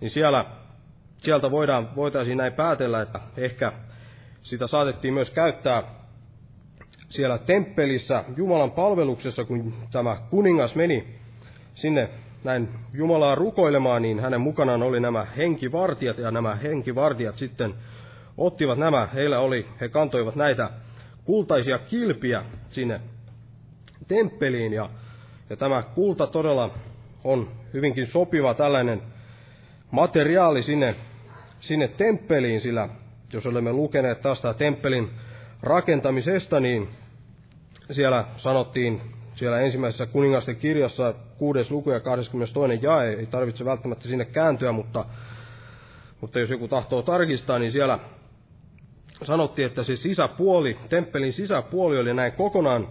niin 0.00 0.10
siellä, 0.10 0.44
sieltä 1.16 1.50
voidaan, 1.50 1.96
voitaisiin 1.96 2.38
näin 2.38 2.52
päätellä, 2.52 3.02
että 3.02 3.20
ehkä 3.36 3.72
sitä 4.42 4.66
saatettiin 4.66 5.14
myös 5.14 5.30
käyttää 5.30 5.82
siellä 7.08 7.38
temppelissä 7.38 8.24
Jumalan 8.36 8.70
palveluksessa, 8.70 9.44
kun 9.44 9.74
tämä 9.92 10.16
kuningas 10.30 10.74
meni 10.74 11.18
sinne 11.74 12.10
näin 12.44 12.68
Jumalaa 12.92 13.34
rukoilemaan, 13.34 14.02
niin 14.02 14.20
hänen 14.20 14.40
mukanaan 14.40 14.82
oli 14.82 15.00
nämä 15.00 15.24
henkivartijat, 15.36 16.18
ja 16.18 16.30
nämä 16.30 16.54
henkivartijat 16.54 17.34
sitten 17.34 17.74
ottivat 18.38 18.78
nämä, 18.78 19.08
heillä 19.14 19.40
oli, 19.40 19.66
he 19.80 19.88
kantoivat 19.88 20.36
näitä 20.36 20.70
kultaisia 21.24 21.78
kilpiä 21.78 22.44
sinne 22.68 23.00
temppeliin, 24.08 24.72
ja, 24.72 24.90
ja 25.50 25.56
tämä 25.56 25.82
kulta 25.82 26.26
todella 26.26 26.70
on 27.24 27.48
hyvinkin 27.74 28.06
sopiva 28.06 28.54
tällainen 28.54 29.02
materiaali 29.90 30.62
sinne, 30.62 30.94
sinne 31.60 31.88
temppeliin, 31.88 32.60
sillä 32.60 32.88
jos 33.32 33.46
olemme 33.46 33.72
lukeneet 33.72 34.20
tästä 34.20 34.54
temppelin 34.54 35.10
rakentamisesta, 35.62 36.60
niin 36.60 36.88
siellä 37.90 38.24
sanottiin 38.36 39.00
siellä 39.34 39.60
ensimmäisessä 39.60 40.06
kuningasten 40.06 40.56
kirjassa 40.56 41.14
kuudes 41.38 41.70
luku 41.70 41.90
ja 41.90 42.00
22. 42.00 42.78
jae, 42.82 43.12
ei 43.12 43.26
tarvitse 43.26 43.64
välttämättä 43.64 44.08
sinne 44.08 44.24
kääntyä, 44.24 44.72
mutta, 44.72 45.04
mutta 46.20 46.38
jos 46.40 46.50
joku 46.50 46.68
tahtoo 46.68 47.02
tarkistaa, 47.02 47.58
niin 47.58 47.72
siellä 47.72 47.98
sanottiin, 49.22 49.66
että 49.66 49.82
se 49.82 49.96
sisäpuoli, 49.96 50.78
temppelin 50.88 51.32
sisäpuoli 51.32 51.98
oli 51.98 52.14
näin 52.14 52.32
kokonaan 52.32 52.88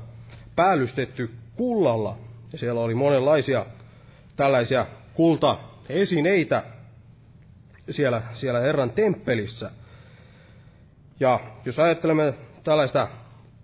päällystetty 0.56 1.30
kullalla. 1.56 2.18
Ja 2.52 2.58
siellä 2.58 2.82
oli 2.82 2.96
monenlaisia 2.96 3.66
tällaisia 4.36 4.86
kultaesineitä 5.14 6.64
siellä, 7.90 8.22
siellä 8.34 8.60
Herran 8.60 8.90
temppelissä. 8.90 9.72
Ja 11.20 11.40
jos 11.66 11.80
ajattelemme 11.80 12.34
tällaista 12.64 13.08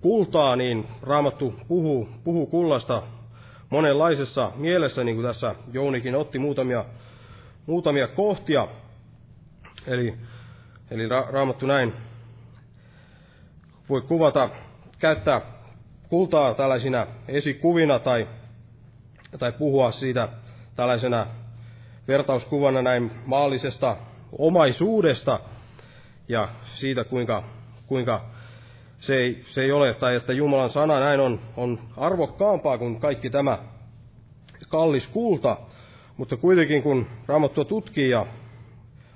kultaa, 0.02 0.56
niin 0.56 0.88
Raamattu 1.02 1.54
puhuu, 1.68 2.10
puhuu 2.24 2.46
kullasta 2.46 3.04
monenlaisessa 3.70 4.52
mielessä, 4.56 5.04
niin 5.04 5.16
kuin 5.16 5.28
tässä 5.28 5.56
Jounikin 5.74 6.16
otti 6.16 6.40
muutamia, 6.40 6.86
muutamia 7.66 8.08
kohtia. 8.08 8.68
Eli, 9.88 10.14
eli 10.92 11.08
ra- 11.08 11.32
Raamattu 11.32 11.66
näin 11.66 11.94
voi 13.90 14.02
kuvata, 14.02 14.50
käyttää 15.00 15.42
kultaa 16.10 16.54
tällaisina 16.54 17.08
esikuvina 17.28 18.00
tai, 18.00 18.28
tai 19.40 19.52
puhua 19.52 19.92
siitä 19.92 20.30
tällaisena 20.76 21.28
vertauskuvana 22.08 22.82
näin 22.82 23.12
maallisesta 23.26 23.98
omaisuudesta 24.32 25.40
ja 26.28 26.48
siitä, 26.76 27.04
kuinka, 27.04 27.44
kuinka 27.88 28.26
se 28.98 29.16
ei, 29.16 29.44
se 29.48 29.62
ei 29.62 29.72
ole, 29.72 29.94
tai 29.94 30.16
että 30.16 30.34
Jumalan 30.34 30.70
sana 30.70 31.00
näin 31.00 31.20
on, 31.20 31.40
on 31.58 31.80
arvokkaampaa 31.98 32.78
kuin 32.78 33.00
kaikki 33.00 33.30
tämä 33.30 33.58
kallis 34.70 35.08
kulta, 35.08 35.58
mutta 36.18 36.38
kuitenkin 36.38 36.84
kun 36.84 37.08
Raamattua 37.28 37.66
tutkii 37.66 38.10
ja 38.10 38.26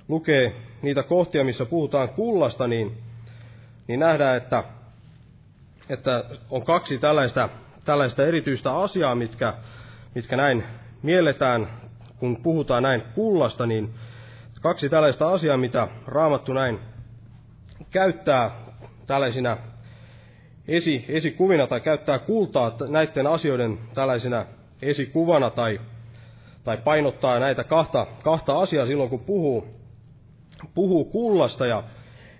lukee 0.08 0.56
niitä 0.82 1.02
kohtia, 1.02 1.44
missä 1.44 1.64
puhutaan 1.64 2.08
kullasta, 2.08 2.66
niin, 2.66 3.03
niin 3.88 4.00
nähdään, 4.00 4.36
että, 4.36 4.64
että 5.88 6.24
on 6.50 6.64
kaksi 6.64 6.98
tällaista, 6.98 7.48
tällaista 7.84 8.26
erityistä 8.26 8.76
asiaa, 8.76 9.14
mitkä, 9.14 9.54
mitkä 10.14 10.36
näin 10.36 10.64
mielletään, 11.02 11.68
kun 12.18 12.36
puhutaan 12.42 12.82
näin 12.82 13.02
kullasta, 13.14 13.66
niin 13.66 13.94
kaksi 14.60 14.88
tällaista 14.88 15.28
asiaa, 15.28 15.56
mitä 15.56 15.88
Raamattu 16.06 16.52
näin 16.52 16.78
käyttää 17.90 18.50
tällaisina 19.06 19.56
esi, 20.68 21.04
esikuvina 21.08 21.66
tai 21.66 21.80
käyttää 21.80 22.18
kultaa 22.18 22.72
näiden 22.88 23.26
asioiden 23.26 23.78
tällaisena 23.94 24.46
esikuvana 24.82 25.50
tai, 25.50 25.80
tai 26.64 26.76
painottaa 26.76 27.38
näitä 27.38 27.64
kahta, 27.64 28.06
kahta 28.22 28.58
asiaa 28.58 28.86
silloin, 28.86 29.10
kun 29.10 29.20
puhuu, 29.20 29.66
puhuu 30.74 31.04
kullasta. 31.04 31.66
Ja 31.66 31.82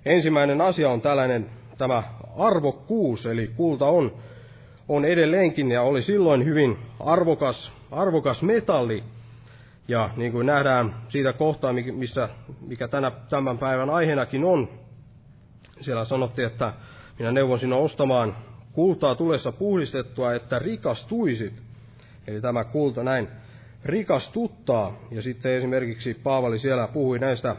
ensimmäinen 0.06 0.60
asia 0.60 0.90
on 0.90 1.00
tällainen 1.00 1.50
tämä 1.78 2.02
arvokkuus, 2.38 3.26
eli 3.26 3.50
kulta 3.56 3.86
on, 3.86 4.12
on 4.88 5.04
edelleenkin 5.04 5.70
ja 5.70 5.82
oli 5.82 6.02
silloin 6.02 6.44
hyvin 6.44 6.78
arvokas, 7.00 7.72
arvokas 7.90 8.42
metalli. 8.42 9.04
Ja 9.88 10.10
niin 10.16 10.32
kuin 10.32 10.46
nähdään 10.46 10.94
siitä 11.08 11.32
kohtaa, 11.32 11.72
missä, 11.72 12.28
mikä 12.66 12.88
tänä, 12.88 13.12
tämän 13.28 13.58
päivän 13.58 13.90
aiheenakin 13.90 14.44
on, 14.44 14.68
siellä 15.80 16.04
sanottiin, 16.04 16.46
että 16.46 16.72
minä 17.18 17.32
neuvon 17.32 17.58
sinua 17.58 17.78
ostamaan 17.78 18.36
kultaa 18.72 19.14
tulessa 19.14 19.52
puhdistettua, 19.52 20.34
että 20.34 20.58
rikastuisit. 20.58 21.62
Eli 22.26 22.40
tämä 22.40 22.64
kulta 22.64 23.02
näin 23.02 23.28
rikastuttaa. 23.84 24.98
Ja 25.10 25.22
sitten 25.22 25.52
esimerkiksi 25.52 26.14
Paavali 26.14 26.58
siellä 26.58 26.88
puhui 26.88 27.18
näistä 27.18 27.56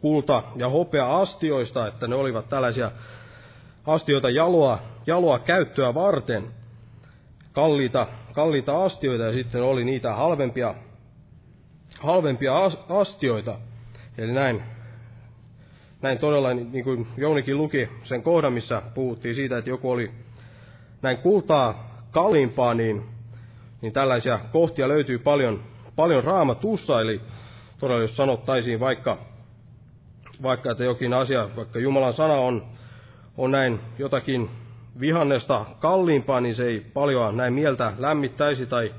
kulta- 0.00 0.42
ja 0.56 0.68
hopea-astioista, 0.68 1.86
että 1.86 2.06
ne 2.06 2.14
olivat 2.14 2.48
tällaisia 2.48 2.90
astioita 3.86 4.30
jaloa, 4.30 4.78
jaloa 5.06 5.38
käyttöä 5.38 5.94
varten, 5.94 6.44
kalliita, 7.52 8.06
kalliita 8.32 8.84
astioita, 8.84 9.24
ja 9.24 9.32
sitten 9.32 9.62
oli 9.62 9.84
niitä 9.84 10.14
halvempia, 10.14 10.74
halvempia 12.00 12.54
astioita. 12.88 13.58
Eli 14.18 14.32
näin 14.32 14.62
näin 16.02 16.18
todella, 16.18 16.54
niin 16.54 16.84
kuin 16.84 17.06
Jounikin 17.16 17.58
luki 17.58 17.88
sen 18.02 18.22
kohdan, 18.22 18.52
missä 18.52 18.82
puhuttiin 18.94 19.34
siitä, 19.34 19.58
että 19.58 19.70
joku 19.70 19.90
oli 19.90 20.10
näin 21.02 21.18
kultaa 21.18 21.90
kalliimpaa, 22.10 22.74
niin, 22.74 23.02
niin 23.80 23.92
tällaisia 23.92 24.40
kohtia 24.52 24.88
löytyy 24.88 25.18
paljon, 25.18 25.62
paljon 25.96 26.24
raamatussa, 26.24 27.00
eli 27.00 27.20
todella 27.78 28.00
jos 28.02 28.16
sanottaisiin 28.16 28.80
vaikka, 28.80 29.18
vaikka, 30.42 30.70
että 30.70 30.84
jokin 30.84 31.14
asia, 31.14 31.48
vaikka 31.56 31.78
Jumalan 31.78 32.12
sana 32.12 32.34
on, 32.34 32.66
on 33.36 33.50
näin 33.50 33.80
jotakin 33.98 34.50
vihannesta 35.00 35.66
kalliimpaa, 35.80 36.40
niin 36.40 36.54
se 36.54 36.64
ei 36.64 36.80
paljon 36.80 37.36
näin 37.36 37.52
mieltä 37.52 37.92
lämmittäisi 37.98 38.66
tai 38.66 38.94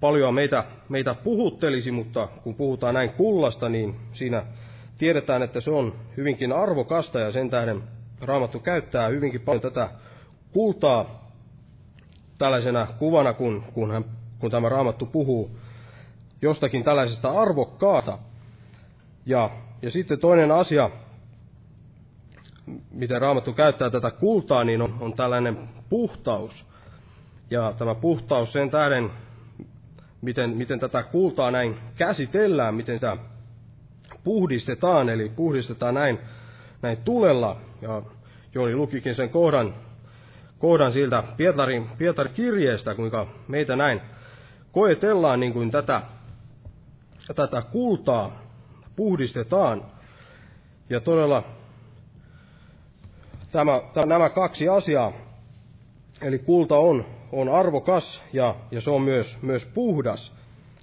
paljon 0.00 0.34
meitä, 0.34 0.64
meitä 0.88 1.14
puhuttelisi, 1.14 1.90
mutta 1.90 2.28
kun 2.42 2.54
puhutaan 2.54 2.94
näin 2.94 3.10
kullasta, 3.10 3.68
niin 3.68 3.96
siinä 4.12 4.42
tiedetään, 4.98 5.42
että 5.42 5.60
se 5.60 5.70
on 5.70 5.94
hyvinkin 6.16 6.52
arvokasta 6.52 7.20
ja 7.20 7.32
sen 7.32 7.50
tähden 7.50 7.82
Raamattu 8.20 8.58
käyttää 8.58 9.08
hyvinkin 9.08 9.40
paljon 9.40 9.62
tätä 9.62 9.90
kultaa 10.52 11.30
tällaisena 12.38 12.86
kuvana, 12.98 13.32
kun, 13.32 13.64
kun, 13.74 13.90
hän, 13.90 14.04
kun 14.38 14.50
tämä 14.50 14.68
Raamattu 14.68 15.06
puhuu 15.06 15.50
jostakin 16.42 16.84
tällaisesta 16.84 17.30
arvokkaata. 17.30 18.18
Ja, 19.26 19.50
ja 19.82 19.90
sitten 19.90 20.18
toinen 20.18 20.52
asia, 20.52 20.90
miten 22.90 23.20
Raamattu 23.20 23.52
käyttää 23.52 23.90
tätä 23.90 24.10
kultaa, 24.10 24.64
niin 24.64 24.82
on, 24.82 24.94
on 25.00 25.12
tällainen 25.12 25.58
puhtaus. 25.88 26.66
Ja 27.50 27.74
tämä 27.78 27.94
puhtaus 27.94 28.52
sen 28.52 28.70
tähden, 28.70 29.10
miten, 30.22 30.50
miten 30.50 30.80
tätä 30.80 31.02
kultaa 31.02 31.50
näin 31.50 31.76
käsitellään, 31.94 32.74
miten 32.74 32.96
sitä 32.96 33.16
puhdistetaan, 34.24 35.08
eli 35.08 35.28
puhdistetaan 35.28 35.94
näin, 35.94 36.18
näin 36.82 36.96
tulella. 36.96 37.56
Ja 37.82 38.02
Jooni 38.54 38.74
lukikin 38.76 39.14
sen 39.14 39.30
kohdan, 39.30 39.74
kohdan 40.58 40.92
siltä 40.92 41.22
Pietarin, 41.36 41.88
Pietarin 41.98 42.34
kirjeestä, 42.34 42.94
kuinka 42.94 43.26
meitä 43.48 43.76
näin 43.76 44.00
koetellaan 44.72 45.40
niin 45.40 45.52
kuin 45.52 45.70
tätä, 45.70 46.02
tätä 47.36 47.62
kultaa 47.62 48.49
puhdistetaan. 48.96 49.82
Ja 50.90 51.00
todella 51.00 51.42
tämä, 53.52 53.80
tämä, 53.94 54.06
nämä 54.06 54.28
kaksi 54.30 54.68
asiaa, 54.68 55.12
eli 56.22 56.38
kulta 56.38 56.76
on, 56.76 57.04
on 57.32 57.48
arvokas 57.48 58.22
ja, 58.32 58.54
ja 58.70 58.80
se 58.80 58.90
on 58.90 59.02
myös, 59.02 59.38
myös 59.42 59.66
puhdas. 59.74 60.36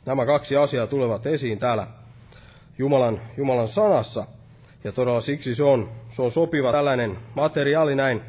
Nämä 0.05 0.25
kaksi 0.25 0.55
asiaa 0.57 0.87
tulevat 0.87 1.25
esiin 1.25 1.59
täällä 1.59 1.87
Jumalan, 2.77 3.19
Jumalan 3.37 3.67
sanassa. 3.67 4.25
Ja 4.83 4.91
todella 4.91 5.21
siksi 5.21 5.55
se 5.55 5.63
on, 5.63 5.89
se 6.09 6.21
on 6.21 6.31
sopiva 6.31 6.71
tällainen 6.71 7.17
materiaali 7.35 7.95
näin, 7.95 8.21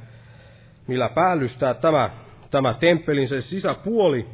millä 0.87 1.09
päällystää 1.09 1.75
tämä, 1.75 2.11
tämä 2.51 2.75
temppelin 2.75 3.29
se 3.29 3.41
sisäpuoli, 3.41 4.29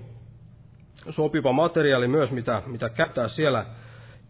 sopiva 1.11 1.53
materiaali 1.53 2.09
myös, 2.09 2.31
mitä, 2.31 2.63
mitä 2.67 2.89
käyttää 2.89 3.29
siellä 3.29 3.67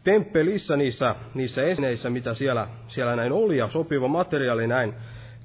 temppelissä 0.04 0.76
niissä, 0.76 1.14
niissä 1.34 1.66
esineissä, 1.66 2.10
mitä 2.10 2.34
siellä, 2.34 2.68
siellä 2.88 3.16
näin 3.16 3.32
oli, 3.32 3.58
ja 3.58 3.68
sopiva 3.68 4.08
materiaali 4.08 4.66
näin 4.66 4.94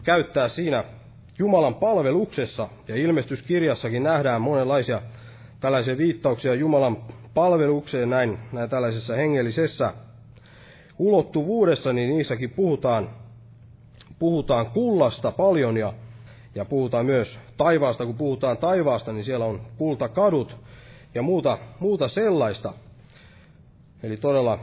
käyttää 0.03 0.47
siinä 0.47 0.83
Jumalan 1.39 1.75
palveluksessa. 1.75 2.69
Ja 2.87 2.95
ilmestyskirjassakin 2.95 4.03
nähdään 4.03 4.41
monenlaisia 4.41 5.01
tällaisia 5.59 5.97
viittauksia 5.97 6.53
Jumalan 6.53 6.97
palvelukseen 7.33 8.09
näin, 8.09 8.39
näin 8.51 8.69
tällaisessa 8.69 9.15
hengellisessä 9.15 9.93
ulottuvuudessa, 10.97 11.93
niin 11.93 12.09
niissäkin 12.09 12.49
puhutaan, 12.49 13.09
puhutaan 14.19 14.71
kullasta 14.71 15.31
paljon 15.31 15.77
ja, 15.77 15.93
ja 16.55 16.65
puhutaan 16.65 17.05
myös 17.05 17.39
taivaasta. 17.57 18.05
Kun 18.05 18.17
puhutaan 18.17 18.57
taivaasta, 18.57 19.13
niin 19.13 19.23
siellä 19.23 19.45
on 19.45 19.61
kultakadut 19.77 20.57
ja 21.15 21.21
muuta, 21.21 21.57
muuta 21.79 22.07
sellaista. 22.07 22.73
Eli 24.03 24.17
todella, 24.17 24.59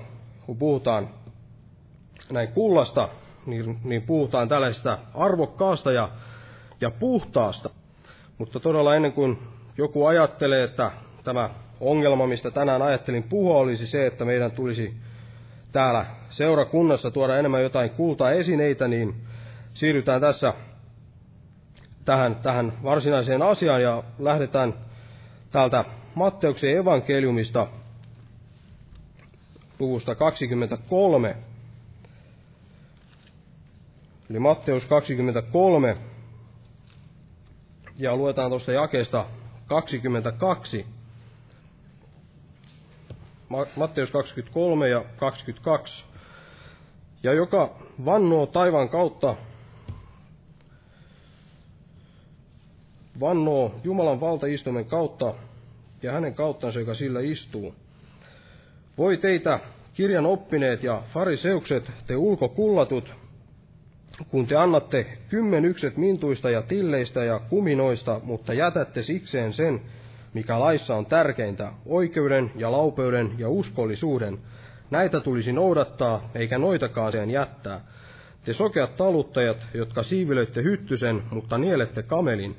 kun 0.46 0.56
puhutaan 0.56 1.08
näin 2.30 2.48
kullasta, 2.48 3.08
niin, 3.46 3.78
niin 3.84 4.02
puhutaan 4.02 4.48
tällaisesta 4.48 4.98
arvokkaasta 5.14 5.92
ja, 5.92 6.08
ja 6.80 6.90
puhtaasta. 6.90 7.70
Mutta 8.38 8.60
todella 8.60 8.96
ennen 8.96 9.12
kuin 9.12 9.38
joku 9.78 10.06
ajattelee, 10.06 10.64
että 10.64 10.90
tämä 11.24 11.50
ongelma, 11.80 12.26
mistä 12.26 12.50
tänään 12.50 12.82
ajattelin 12.82 13.22
puhua, 13.22 13.58
olisi 13.58 13.86
se, 13.86 14.06
että 14.06 14.24
meidän 14.24 14.50
tulisi 14.50 14.94
täällä 15.72 16.06
seurakunnassa 16.30 17.10
tuoda 17.10 17.38
enemmän 17.38 17.62
jotain 17.62 17.90
kulta-esineitä, 17.90 18.88
niin 18.88 19.14
siirrytään 19.74 20.20
tässä 20.20 20.54
tähän, 22.04 22.36
tähän 22.36 22.72
varsinaiseen 22.82 23.42
asiaan 23.42 23.82
ja 23.82 24.02
lähdetään 24.18 24.74
täältä 25.50 25.84
Matteuksen 26.14 26.76
evankeliumista 26.76 27.66
luvusta 29.78 30.14
23. 30.14 31.36
Eli 34.30 34.38
Matteus 34.38 34.84
23, 34.84 35.96
ja 37.98 38.16
luetaan 38.16 38.50
tuosta 38.50 38.72
jakeesta 38.72 39.26
22. 39.66 40.86
Matteus 43.76 44.10
23 44.10 44.88
ja 44.88 45.04
22. 45.16 46.04
Ja 47.22 47.32
joka 47.34 47.74
vannoo 48.04 48.46
taivaan 48.46 48.88
kautta, 48.88 49.36
vannoo 53.20 53.74
Jumalan 53.84 54.20
valtaistumen 54.20 54.84
kautta 54.84 55.34
ja 56.02 56.12
hänen 56.12 56.34
kauttansa, 56.34 56.80
joka 56.80 56.94
sillä 56.94 57.20
istuu. 57.20 57.74
Voi 58.98 59.16
teitä, 59.16 59.60
kirjan 59.94 60.26
oppineet 60.26 60.82
ja 60.82 61.02
fariseukset, 61.14 61.90
te 62.06 62.16
ulkokullatut, 62.16 63.14
kun 64.28 64.46
te 64.46 64.56
annatte 64.56 65.06
kymmenykset 65.28 65.96
mintuista 65.96 66.50
ja 66.50 66.62
tilleistä 66.62 67.24
ja 67.24 67.40
kuminoista, 67.50 68.20
mutta 68.24 68.54
jätätte 68.54 69.02
sikseen 69.02 69.52
sen, 69.52 69.80
mikä 70.34 70.60
laissa 70.60 70.94
on 70.94 71.06
tärkeintä, 71.06 71.72
oikeuden 71.86 72.50
ja 72.56 72.72
laupeuden 72.72 73.30
ja 73.38 73.48
uskollisuuden. 73.48 74.38
Näitä 74.90 75.20
tulisi 75.20 75.52
noudattaa, 75.52 76.30
eikä 76.34 76.58
noitakaan 76.58 77.12
sen 77.12 77.30
jättää. 77.30 77.80
Te 78.44 78.52
sokeat 78.52 78.96
taluttajat, 78.96 79.66
jotka 79.74 80.02
siivilöitte 80.02 80.62
hyttysen, 80.62 81.22
mutta 81.30 81.58
nielette 81.58 82.02
kamelin. 82.02 82.56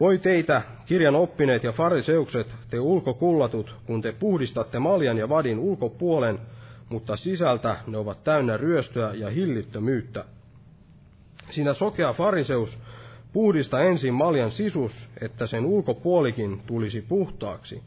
Voi 0.00 0.18
teitä, 0.18 0.62
kirjan 0.86 1.14
oppineet 1.14 1.64
ja 1.64 1.72
fariseukset, 1.72 2.54
te 2.70 2.80
ulkokullatut, 2.80 3.76
kun 3.86 4.02
te 4.02 4.12
puhdistatte 4.12 4.78
maljan 4.78 5.18
ja 5.18 5.28
vadin 5.28 5.58
ulkopuolen, 5.58 6.38
mutta 6.88 7.16
sisältä 7.16 7.76
ne 7.86 7.98
ovat 7.98 8.24
täynnä 8.24 8.56
ryöstöä 8.56 9.14
ja 9.14 9.30
hillittömyyttä. 9.30 10.24
Siinä 11.50 11.72
sokea 11.72 12.12
fariseus 12.12 12.78
puhdista 13.32 13.82
ensin 13.82 14.14
maljan 14.14 14.50
sisus, 14.50 15.08
että 15.20 15.46
sen 15.46 15.64
ulkopuolikin 15.64 16.62
tulisi 16.66 17.00
puhtaaksi. 17.08 17.82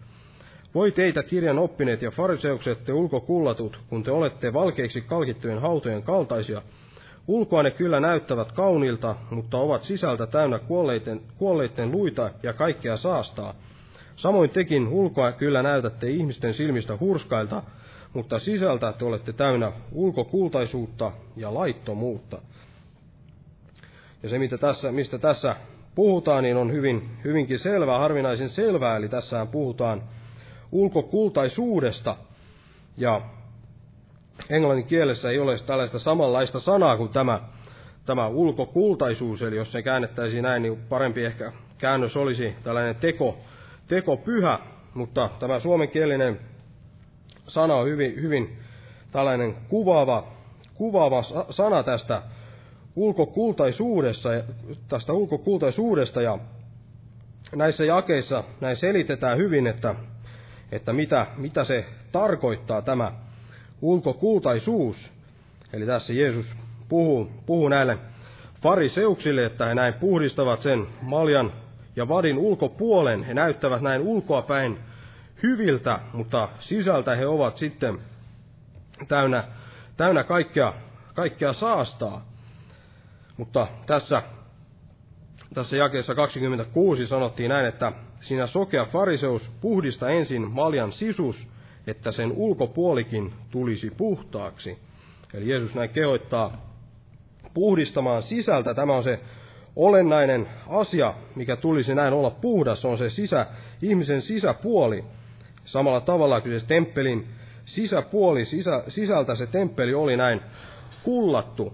Voi 0.75 0.91
teitä 0.91 1.23
kirjan 1.23 1.59
oppineet 1.59 2.01
ja 2.01 2.11
fariseukset 2.11 2.83
te 2.83 2.93
ulkokullatut, 2.93 3.79
kun 3.89 4.03
te 4.03 4.11
olette 4.11 4.53
valkeiksi 4.53 5.01
kalkittujen 5.01 5.61
hautojen 5.61 6.03
kaltaisia. 6.03 6.61
Ulkoa 7.27 7.63
ne 7.63 7.71
kyllä 7.71 7.99
näyttävät 7.99 8.51
kaunilta, 8.51 9.15
mutta 9.31 9.57
ovat 9.57 9.81
sisältä 9.81 10.27
täynnä 10.27 10.59
kuolleiden, 10.59 11.21
kuolleiden 11.37 11.91
luita 11.91 12.31
ja 12.43 12.53
kaikkea 12.53 12.97
saastaa. 12.97 13.53
Samoin 14.15 14.49
tekin 14.49 14.87
ulkoa 14.87 15.31
kyllä 15.31 15.63
näytätte 15.63 16.09
ihmisten 16.09 16.53
silmistä 16.53 16.97
hurskailta, 16.99 17.63
mutta 18.13 18.39
sisältä 18.39 18.93
te 18.93 19.05
olette 19.05 19.33
täynnä 19.33 19.71
ulkokultaisuutta 19.91 21.11
ja 21.35 21.53
laittomuutta. 21.53 22.41
Ja 24.23 24.29
se, 24.29 24.39
mitä 24.39 24.57
tässä, 24.57 24.91
mistä 24.91 25.17
tässä 25.17 25.55
puhutaan, 25.95 26.43
niin 26.43 26.57
on 26.57 26.71
hyvin, 26.71 27.09
hyvinkin 27.23 27.59
selvää, 27.59 27.99
harvinaisen 27.99 28.49
selvää, 28.49 28.97
eli 28.97 29.09
tässä 29.09 29.45
puhutaan 29.45 30.03
ulkokultaisuudesta. 30.71 32.17
Ja 32.97 33.21
englannin 34.49 34.85
kielessä 34.85 35.29
ei 35.29 35.39
ole 35.39 35.55
tällaista 35.65 35.99
samanlaista 35.99 36.59
sanaa 36.59 36.97
kuin 36.97 37.09
tämä, 37.09 37.41
tämä 38.05 38.27
ulkokultaisuus, 38.27 39.41
eli 39.41 39.55
jos 39.55 39.71
se 39.71 39.81
käännettäisiin 39.81 40.43
näin, 40.43 40.61
niin 40.61 40.77
parempi 40.89 41.25
ehkä 41.25 41.51
käännös 41.77 42.17
olisi 42.17 42.55
tällainen 42.63 42.95
teko, 42.95 43.37
teko 43.87 44.17
pyhä, 44.17 44.59
mutta 44.93 45.29
tämä 45.39 45.59
suomenkielinen 45.59 46.39
sana 47.43 47.75
on 47.75 47.87
hyvin, 47.87 48.21
hyvin 48.21 48.57
tällainen 49.11 49.55
kuvaava, 49.69 50.27
kuvaava 50.73 51.23
sana 51.49 51.83
tästä 51.83 52.21
ulkokultaisuudessa, 52.95 54.29
tästä 54.87 55.13
ulkokultaisuudesta. 55.13 56.21
Ja 56.21 56.39
näissä 57.55 57.85
jakeissa 57.85 58.43
näin 58.61 58.75
selitetään 58.75 59.37
hyvin, 59.37 59.67
että, 59.67 59.95
että 60.71 60.93
mitä, 60.93 61.27
mitä 61.37 61.63
se 61.63 61.85
tarkoittaa 62.11 62.81
tämä 62.81 63.11
ulkokultaisuus. 63.81 65.11
Eli 65.73 65.85
tässä 65.85 66.13
Jeesus 66.13 66.55
puhuu, 66.89 67.31
puhuu 67.45 67.69
näille 67.69 67.97
fariseuksille, 68.61 69.45
että 69.45 69.65
he 69.65 69.75
näin 69.75 69.93
puhdistavat 69.93 70.59
sen 70.61 70.87
maljan 71.01 71.53
ja 71.95 72.07
vadin 72.07 72.37
ulkopuolen. 72.37 73.23
He 73.23 73.33
näyttävät 73.33 73.81
näin 73.81 74.01
ulkoapäin 74.01 74.79
hyviltä, 75.43 75.99
mutta 76.13 76.49
sisältä 76.59 77.15
he 77.15 77.27
ovat 77.27 77.57
sitten 77.57 77.99
täynnä, 79.07 79.43
täynnä 79.97 80.23
kaikkea, 80.23 80.73
kaikkea 81.13 81.53
saastaa. 81.53 82.25
Mutta 83.37 83.67
tässä, 83.85 84.21
tässä 85.53 85.77
jakeessa 85.77 86.15
26 86.15 87.07
sanottiin 87.07 87.49
näin, 87.49 87.65
että 87.65 87.91
sinä 88.19 88.47
sokea 88.47 88.85
fariseus 88.85 89.49
puhdista 89.61 90.09
ensin 90.09 90.51
maljan 90.51 90.91
sisus, 90.91 91.47
että 91.87 92.11
sen 92.11 92.31
ulkopuolikin 92.31 93.33
tulisi 93.51 93.91
puhtaaksi. 93.97 94.77
Eli 95.33 95.49
Jeesus 95.49 95.75
näin 95.75 95.89
kehoittaa 95.89 96.51
puhdistamaan 97.53 98.21
sisältä. 98.21 98.73
Tämä 98.73 98.95
on 98.95 99.03
se 99.03 99.19
olennainen 99.75 100.47
asia, 100.67 101.13
mikä 101.35 101.55
tulisi 101.55 101.95
näin 101.95 102.13
olla 102.13 102.29
puhdas, 102.29 102.85
on 102.85 102.97
se 102.97 103.09
sisä, 103.09 103.45
ihmisen 103.81 104.21
sisäpuoli. 104.21 105.03
Samalla 105.65 106.01
tavalla 106.01 106.41
kuin 106.41 106.59
se 106.59 106.65
temppelin 106.65 107.27
sisäpuoli, 107.65 108.45
sisä, 108.45 108.83
sisältä 108.87 109.35
se 109.35 109.47
temppeli 109.47 109.93
oli 109.93 110.17
näin 110.17 110.41
kullattu. 111.03 111.73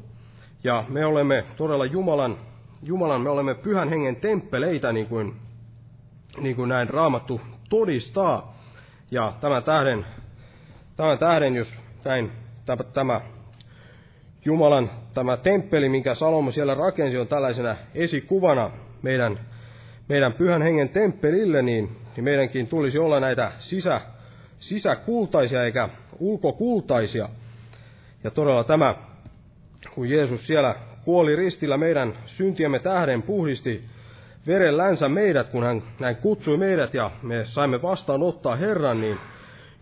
Ja 0.64 0.86
me 0.90 1.06
olemme 1.06 1.46
todella 1.58 1.86
Jumalan, 1.86 2.38
Jumalan 2.84 3.22
me 3.22 3.30
olemme 3.30 3.56
pyhän 3.56 3.90
hengen 3.90 4.16
temppeleitä, 4.16 4.94
niin 4.94 5.08
kuin, 5.08 5.36
niin 6.42 6.56
kuin 6.56 6.70
näin 6.70 6.90
raamattu 6.90 7.42
todistaa. 7.70 8.54
Ja 9.12 9.34
tämän 9.42 9.64
tähden, 9.64 10.06
tämän 10.96 11.18
tähden 11.18 11.56
jos 11.56 11.74
näin, 12.06 12.32
tämä, 12.94 13.22
Jumalan 14.46 14.90
tämä 15.14 15.38
temppeli, 15.38 15.90
minkä 15.90 16.14
Salomo 16.14 16.52
siellä 16.52 16.74
rakensi, 16.76 17.18
on 17.18 17.28
tällaisena 17.28 17.76
esikuvana 17.96 18.72
meidän, 19.02 19.40
meidän 20.10 20.34
pyhän 20.34 20.62
hengen 20.62 20.90
temppelille, 20.90 21.62
niin, 21.62 21.98
niin 22.16 22.24
meidänkin 22.24 22.68
tulisi 22.68 23.00
olla 23.00 23.20
näitä 23.20 23.52
sisä, 23.58 24.02
sisäkultaisia 24.60 25.64
eikä 25.64 25.90
ulkokultaisia. 26.20 27.30
Ja 28.24 28.32
todella 28.32 28.64
tämä, 28.64 28.96
kun 29.96 30.10
Jeesus 30.10 30.48
siellä 30.48 30.76
kuoli 31.06 31.36
ristillä 31.36 31.78
meidän 31.78 32.14
syntiemme 32.26 32.80
tähden, 32.80 33.22
puhdisti 33.22 33.84
verellänsä 34.48 35.10
meidät, 35.10 35.50
kun 35.50 35.64
hän 35.64 35.84
näin 36.00 36.16
kutsui 36.16 36.58
meidät 36.58 36.94
ja 36.94 37.12
me 37.22 37.46
saimme 37.46 37.82
vastaanottaa 37.82 38.56
Herran, 38.56 39.02
niin 39.02 39.18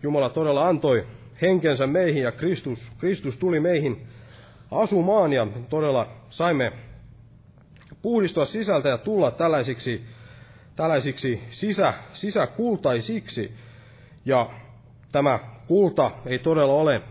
Jumala 0.02 0.30
todella 0.30 0.68
antoi 0.68 1.06
henkensä 1.42 1.86
meihin 1.86 2.22
ja 2.22 2.32
Kristus, 2.32 2.92
Kristus 2.98 3.38
tuli 3.38 3.60
meihin 3.60 4.06
asumaan 4.70 5.32
ja 5.32 5.46
todella 5.68 6.08
saimme 6.28 6.72
puhdistua 8.02 8.44
sisältä 8.44 8.88
ja 8.88 8.98
tulla 8.98 9.30
tällaisiksi, 9.30 10.04
tällaisiksi 10.76 11.42
sisä, 11.50 11.94
sisäkultaisiksi. 12.12 13.54
Ja 14.24 14.50
tämä 15.12 15.38
kulta 15.66 16.10
ei 16.26 16.38
todella 16.38 16.72
ole 16.72 17.02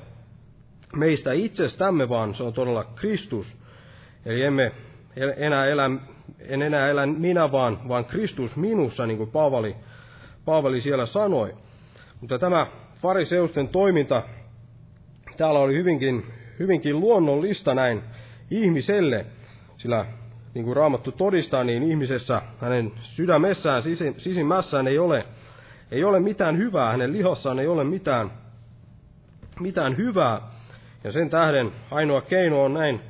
meistä 0.96 1.32
itsestämme, 1.32 2.10
vaan 2.10 2.36
se 2.36 2.44
on 2.44 2.54
todella 2.54 2.84
Kristus. 2.84 3.58
Eli 4.26 4.44
emme 4.44 4.72
enää 5.38 5.66
elä, 5.66 5.90
en 6.40 6.62
enää 6.62 6.88
elä 6.88 7.06
minä, 7.06 7.52
vaan, 7.52 7.80
vaan 7.88 8.06
Kristus 8.06 8.56
minussa, 8.56 9.06
niin 9.06 9.18
kuin 9.18 9.32
Paavali, 9.32 9.76
Paavali 10.46 10.82
siellä 10.82 11.06
sanoi. 11.06 11.56
Mutta 12.22 12.40
tämä 12.40 12.68
fariseusten 13.02 13.68
toiminta 13.68 14.24
täällä 15.38 15.60
oli 15.60 15.74
hyvinkin, 15.74 16.26
hyvinkin 16.60 17.00
luonnollista 17.00 17.74
näin 17.74 18.02
ihmiselle, 18.52 19.26
sillä 19.78 20.06
niin 20.54 20.66
kuin 20.66 20.76
Raamattu 20.76 21.12
todistaa, 21.12 21.64
niin 21.64 21.84
ihmisessä, 21.84 22.42
hänen 22.60 22.92
sydämessään, 23.02 23.82
sisimmässään 24.18 24.88
ei 24.88 25.00
ole, 25.00 25.26
ei 25.92 26.04
ole 26.04 26.20
mitään 26.20 26.58
hyvää, 26.58 26.92
hänen 26.92 27.14
lihassaan 27.14 27.60
ei 27.60 27.68
ole 27.68 27.84
mitään, 27.84 28.32
mitään 29.60 29.98
hyvää. 29.98 30.42
Ja 31.04 31.12
sen 31.12 31.30
tähden 31.30 31.72
ainoa 31.92 32.22
keino 32.22 32.64
on 32.64 32.74
näin 32.74 33.02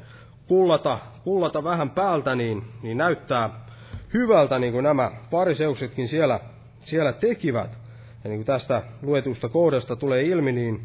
kullata, 0.47 0.99
kullata 1.24 1.63
vähän 1.63 1.89
päältä, 1.89 2.36
niin, 2.36 2.63
niin 2.84 2.97
näyttää 2.97 3.49
hyvältä, 4.13 4.59
niin 4.59 4.74
kuin 4.74 4.84
nämä 4.84 5.11
pariseuksetkin 5.32 6.07
siellä, 6.07 6.39
siellä 6.80 7.13
tekivät. 7.13 7.78
Ja 8.24 8.30
niin 8.30 8.38
kuin 8.38 8.45
tästä 8.45 8.84
luetusta 9.01 9.49
kohdasta 9.49 9.95
tulee 9.95 10.24
ilmi, 10.24 10.51
niin 10.51 10.82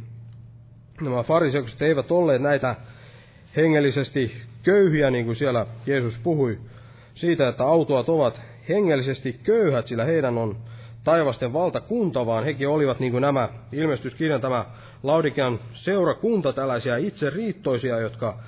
nämä 1.01 1.22
fariseukset 1.22 1.82
eivät 1.82 2.11
olleet 2.11 2.43
näitä 2.43 2.76
hengellisesti 3.57 4.43
köyhiä, 4.62 5.11
niin 5.11 5.24
kuin 5.24 5.37
siellä 5.37 5.66
Jeesus 5.87 6.20
puhui 6.22 6.59
siitä, 7.14 7.49
että 7.49 7.64
autoat 7.64 8.09
ovat 8.09 8.41
hengellisesti 8.68 9.41
köyhät, 9.43 9.87
sillä 9.87 10.05
heidän 10.05 10.39
on 10.39 10.57
taivasten 11.05 11.53
valtakunta, 11.53 12.26
vaan 12.26 12.45
hekin 12.45 12.68
olivat 12.68 13.01
niin 13.01 13.12
kuin 13.12 13.22
nämä 13.22 13.49
ilmestyskirjan 13.72 14.41
tämä 14.41 14.64
Laudikean 15.03 15.61
seurakunta, 15.72 16.53
tällaisia 16.53 16.97
itseriittoisia, 16.97 18.01
jotka 18.01 18.39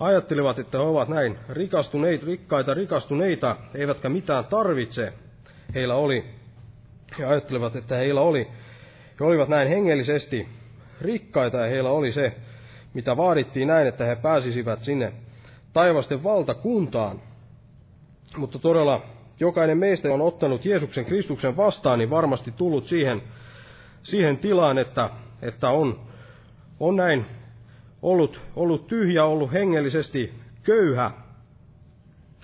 ajattelivat, 0.00 0.58
että 0.58 0.78
he 0.78 0.84
ovat 0.84 1.08
näin 1.08 1.38
rikastuneita, 1.48 2.26
rikkaita 2.26 2.74
rikastuneita, 2.74 3.56
eivätkä 3.74 4.08
mitään 4.08 4.44
tarvitse. 4.44 5.12
Heillä 5.74 5.94
oli, 5.94 6.24
he 7.18 7.24
ajattelivat, 7.24 7.76
että 7.76 7.96
heillä 7.96 8.20
oli, 8.20 8.48
he 9.20 9.24
olivat 9.24 9.48
näin 9.48 9.68
hengellisesti 9.68 10.48
rikkaita 11.00 11.56
ja 11.58 11.66
heillä 11.66 11.90
oli 11.90 12.12
se, 12.12 12.36
mitä 12.94 13.16
vaadittiin 13.16 13.68
näin, 13.68 13.86
että 13.86 14.04
he 14.04 14.16
pääsisivät 14.16 14.80
sinne 14.80 15.12
taivasten 15.72 16.24
valtakuntaan. 16.24 17.20
Mutta 18.36 18.58
todella 18.58 19.02
jokainen 19.40 19.78
meistä 19.78 20.12
on 20.12 20.20
ottanut 20.20 20.64
Jeesuksen 20.64 21.04
Kristuksen 21.04 21.56
vastaan, 21.56 21.98
niin 21.98 22.10
varmasti 22.10 22.52
tullut 22.52 22.84
siihen, 22.84 23.22
siihen 24.02 24.38
tilaan, 24.38 24.78
että, 24.78 25.10
että 25.42 25.70
on, 25.70 26.00
on 26.80 26.96
näin 26.96 27.26
ollut, 28.04 28.40
ollut 28.56 28.86
tyhjä, 28.86 29.24
ollut 29.24 29.52
hengellisesti 29.52 30.34
köyhä, 30.62 31.10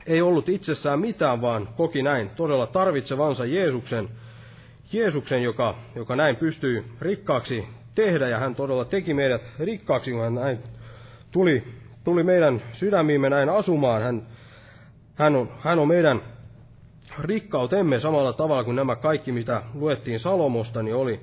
ei 0.06 0.22
ollut 0.22 0.48
itsessään 0.48 1.00
mitään, 1.00 1.40
vaan 1.40 1.68
koki 1.76 2.02
näin 2.02 2.30
todella 2.36 2.66
tarvitsevansa 2.66 3.44
Jeesuksen, 3.44 4.08
Jeesuksen 4.92 5.42
joka, 5.42 5.74
joka 5.94 6.16
näin 6.16 6.36
pystyy 6.36 6.84
rikkaaksi 7.00 7.64
tehdä, 7.94 8.28
ja 8.28 8.38
hän 8.38 8.54
todella 8.54 8.84
teki 8.84 9.14
meidät 9.14 9.42
rikkaaksi, 9.58 10.11
kun 10.11 10.20
hän 10.20 10.34
näin 10.34 10.58
tuli, 11.30 11.64
tuli 12.04 12.22
meidän 12.22 12.62
sydämiimme 12.72 13.30
näin 13.30 13.48
asumaan. 13.48 14.02
Hän, 14.02 14.26
hän, 15.14 15.36
on, 15.36 15.48
hän 15.61 15.78
on 15.78 15.88
meidän 15.88 16.22
rikkautemme 17.18 18.00
samalla 18.00 18.32
tavalla 18.32 18.64
kuin 18.64 18.76
nämä 18.76 18.96
kaikki, 18.96 19.32
mitä 19.32 19.62
luettiin 19.74 20.20
Salomosta, 20.20 20.82
niin 20.82 20.96
oli 20.96 21.20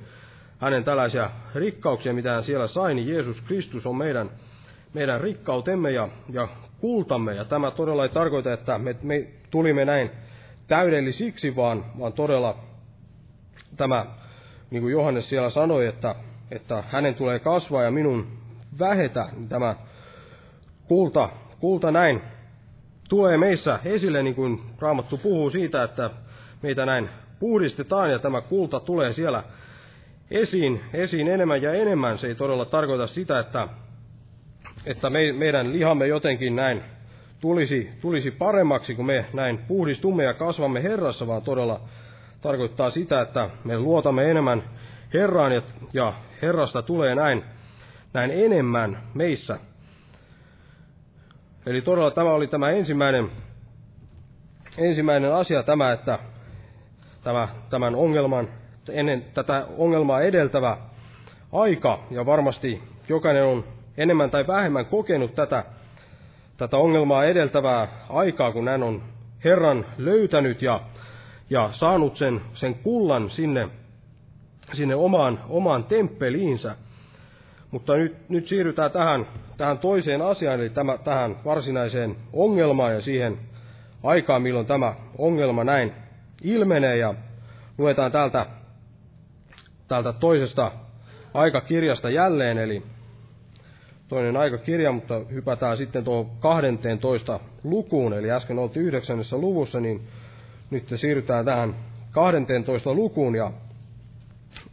hänen 0.59 0.83
tällaisia 0.83 1.29
rikkauksia, 1.55 2.13
mitä 2.13 2.31
hän 2.31 2.43
siellä 2.43 2.67
sai, 2.67 2.95
niin 2.95 3.07
Jeesus 3.07 3.41
Kristus 3.41 3.87
on 3.87 3.95
meidän, 3.95 4.29
meidän 4.93 5.21
rikkautemme 5.21 5.91
ja, 5.91 6.07
ja 6.29 6.47
kultamme. 6.81 7.35
Ja 7.35 7.45
tämä 7.45 7.71
todella 7.71 8.03
ei 8.03 8.09
tarkoita, 8.09 8.53
että 8.53 8.77
me, 8.77 8.95
me 9.01 9.27
tulimme 9.51 9.85
näin 9.85 10.11
täydellisiksi, 10.67 11.55
vaan, 11.55 11.85
vaan 11.99 12.13
todella 12.13 12.57
tämä, 13.77 14.05
niin 14.69 14.81
kuin 14.81 14.91
Johannes 14.91 15.29
siellä 15.29 15.49
sanoi, 15.49 15.87
että 15.87 16.15
että 16.51 16.83
hänen 16.89 17.15
tulee 17.15 17.39
kasvaa 17.39 17.83
ja 17.83 17.91
minun 17.91 18.27
vähetä, 18.79 19.29
niin 19.35 19.49
tämä 19.49 19.75
kulta, 20.87 21.29
kulta 21.59 21.91
näin 21.91 22.21
tulee 23.09 23.37
meissä 23.37 23.79
esille, 23.85 24.23
niin 24.23 24.35
kuin 24.35 24.61
Raamattu 24.79 25.17
puhuu 25.17 25.49
siitä, 25.49 25.83
että 25.83 26.09
meitä 26.61 26.85
näin 26.85 27.09
puhdistetaan 27.39 28.11
ja 28.11 28.19
tämä 28.19 28.41
kulta 28.41 28.79
tulee 28.79 29.13
siellä 29.13 29.43
esiin, 30.31 30.81
esiin 30.93 31.27
enemmän 31.27 31.61
ja 31.61 31.73
enemmän. 31.73 32.17
Se 32.17 32.27
ei 32.27 32.35
todella 32.35 32.65
tarkoita 32.65 33.07
sitä, 33.07 33.39
että, 33.39 33.67
että 34.85 35.09
me, 35.09 35.31
meidän 35.31 35.73
lihamme 35.73 36.07
jotenkin 36.07 36.55
näin 36.55 36.83
tulisi, 37.39 37.89
tulisi 38.01 38.31
paremmaksi, 38.31 38.95
kun 38.95 39.05
me 39.05 39.25
näin 39.33 39.57
puhdistumme 39.67 40.23
ja 40.23 40.33
kasvamme 40.33 40.83
Herrassa, 40.83 41.27
vaan 41.27 41.41
todella 41.41 41.81
tarkoittaa 42.41 42.89
sitä, 42.89 43.21
että 43.21 43.49
me 43.63 43.79
luotamme 43.79 44.31
enemmän 44.31 44.63
Herraan 45.13 45.51
ja, 45.51 45.61
ja 45.93 46.13
Herrasta 46.41 46.81
tulee 46.81 47.15
näin, 47.15 47.43
näin 48.13 48.31
enemmän 48.31 48.97
meissä. 49.13 49.59
Eli 51.65 51.81
todella 51.81 52.11
tämä 52.11 52.33
oli 52.33 52.47
tämä 52.47 52.69
ensimmäinen, 52.69 53.31
ensimmäinen 54.77 55.33
asia 55.33 55.63
tämä, 55.63 55.91
että 55.91 56.19
tämä, 57.23 57.47
tämän 57.69 57.95
ongelman, 57.95 58.47
ennen 58.89 59.25
tätä 59.33 59.67
ongelmaa 59.77 60.21
edeltävä 60.21 60.77
aika, 61.53 61.99
ja 62.11 62.25
varmasti 62.25 62.83
jokainen 63.09 63.43
on 63.43 63.63
enemmän 63.97 64.29
tai 64.29 64.47
vähemmän 64.47 64.85
kokenut 64.85 65.35
tätä, 65.35 65.63
tätä 66.57 66.77
ongelmaa 66.77 67.25
edeltävää 67.25 67.87
aikaa, 68.09 68.51
kun 68.51 68.67
hän 68.67 68.83
on 68.83 69.01
Herran 69.43 69.85
löytänyt 69.97 70.61
ja, 70.61 70.81
ja 71.49 71.69
saanut 71.71 72.15
sen, 72.15 72.41
sen 72.53 72.75
kullan 72.75 73.29
sinne 73.29 73.69
sinne 74.73 74.95
omaan, 74.95 75.39
omaan 75.49 75.83
temppeliinsä. 75.83 76.75
Mutta 77.71 77.95
nyt, 77.95 78.29
nyt 78.29 78.45
siirrytään 78.45 78.91
tähän, 78.91 79.27
tähän 79.57 79.77
toiseen 79.79 80.21
asiaan, 80.21 80.59
eli 80.59 80.69
tämä, 80.69 80.97
tähän 80.97 81.35
varsinaiseen 81.45 82.15
ongelmaan 82.33 82.93
ja 82.93 83.01
siihen 83.01 83.37
aikaan, 84.03 84.41
milloin 84.41 84.65
tämä 84.65 84.93
ongelma 85.17 85.63
näin 85.63 85.93
ilmenee. 86.43 86.97
Ja 86.97 87.13
luetaan 87.77 88.11
täältä, 88.11 88.45
täältä 89.87 90.13
toisesta 90.13 90.71
aikakirjasta 91.33 92.09
jälleen, 92.09 92.57
eli 92.57 92.83
toinen 94.07 94.37
aikakirja, 94.37 94.91
mutta 94.91 95.21
hypätään 95.31 95.77
sitten 95.77 96.03
tuohon 96.03 96.29
12 96.39 97.39
lukuun, 97.63 98.13
eli 98.13 98.31
äsken 98.31 98.59
oltiin 98.59 98.85
yhdeksännessä 98.85 99.37
luvussa, 99.37 99.79
niin 99.79 100.07
nyt 100.69 100.93
siirrytään 100.95 101.45
tähän 101.45 101.75
12 102.11 102.93
lukuun, 102.93 103.35
ja 103.35 103.51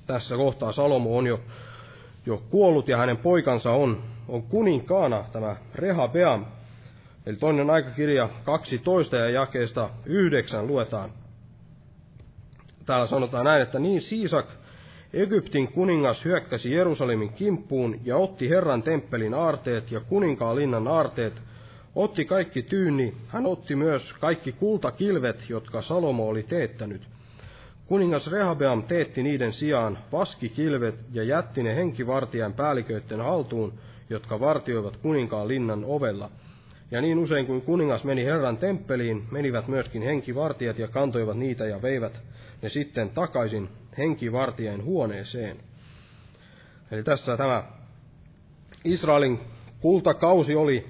tässä 0.06 0.36
kohtaa 0.36 0.72
Salomo 0.72 1.16
on 1.18 1.26
jo, 1.26 1.40
jo 2.26 2.42
kuollut, 2.50 2.88
ja 2.88 2.96
hänen 2.96 3.16
poikansa 3.16 3.70
on, 3.70 4.02
on 4.28 4.42
kuninkaana, 4.42 5.24
tämä 5.32 5.56
Rehabeam. 5.74 6.46
Eli 7.26 7.36
toinen 7.36 7.70
aikakirja 7.70 8.28
12 8.44 9.16
ja 9.16 9.30
jakeesta 9.30 9.90
9 10.06 10.66
luetaan. 10.66 11.10
Täällä 12.86 13.06
sanotaan 13.06 13.44
näin, 13.44 13.62
että 13.62 13.78
niin 13.78 14.00
Siisak 14.00 14.46
Egyptin 15.14 15.72
kuningas 15.72 16.24
hyökkäsi 16.24 16.72
Jerusalemin 16.72 17.32
kimppuun 17.32 18.00
ja 18.04 18.16
otti 18.16 18.48
Herran 18.48 18.82
temppelin 18.82 19.34
aarteet 19.34 19.90
ja 19.90 20.00
kuninkaan 20.00 20.56
linnan 20.56 20.88
aarteet, 20.88 21.32
otti 21.94 22.24
kaikki 22.24 22.62
tyynni, 22.62 23.14
hän 23.28 23.46
otti 23.46 23.76
myös 23.76 24.12
kaikki 24.12 24.52
kultakilvet, 24.52 25.50
jotka 25.50 25.82
Salomo 25.82 26.28
oli 26.28 26.42
teettänyt. 26.42 27.02
Kuningas 27.86 28.30
Rehabeam 28.30 28.82
teetti 28.82 29.22
niiden 29.22 29.52
sijaan 29.52 29.98
vaskikilvet 30.12 30.94
ja 31.12 31.22
jätti 31.24 31.62
ne 31.62 31.76
henkivartijan 31.76 32.52
päälliköiden 32.52 33.20
haltuun, 33.20 33.72
jotka 34.10 34.40
vartioivat 34.40 34.96
kuninkaan 34.96 35.48
linnan 35.48 35.84
ovella. 35.84 36.30
Ja 36.90 37.00
niin 37.00 37.18
usein 37.18 37.46
kuin 37.46 37.62
kuningas 37.62 38.04
meni 38.04 38.24
Herran 38.24 38.56
temppeliin, 38.56 39.22
menivät 39.30 39.68
myöskin 39.68 40.02
henkivartijat 40.02 40.78
ja 40.78 40.88
kantoivat 40.88 41.36
niitä 41.36 41.66
ja 41.66 41.82
veivät 41.82 42.20
ne 42.62 42.68
sitten 42.68 43.10
takaisin 43.10 43.68
henkivartijain 43.98 44.84
huoneeseen. 44.84 45.56
Eli 46.90 47.02
tässä 47.02 47.36
tämä 47.36 47.64
Israelin 48.84 49.40
kultakausi 49.80 50.54
oli, 50.54 50.86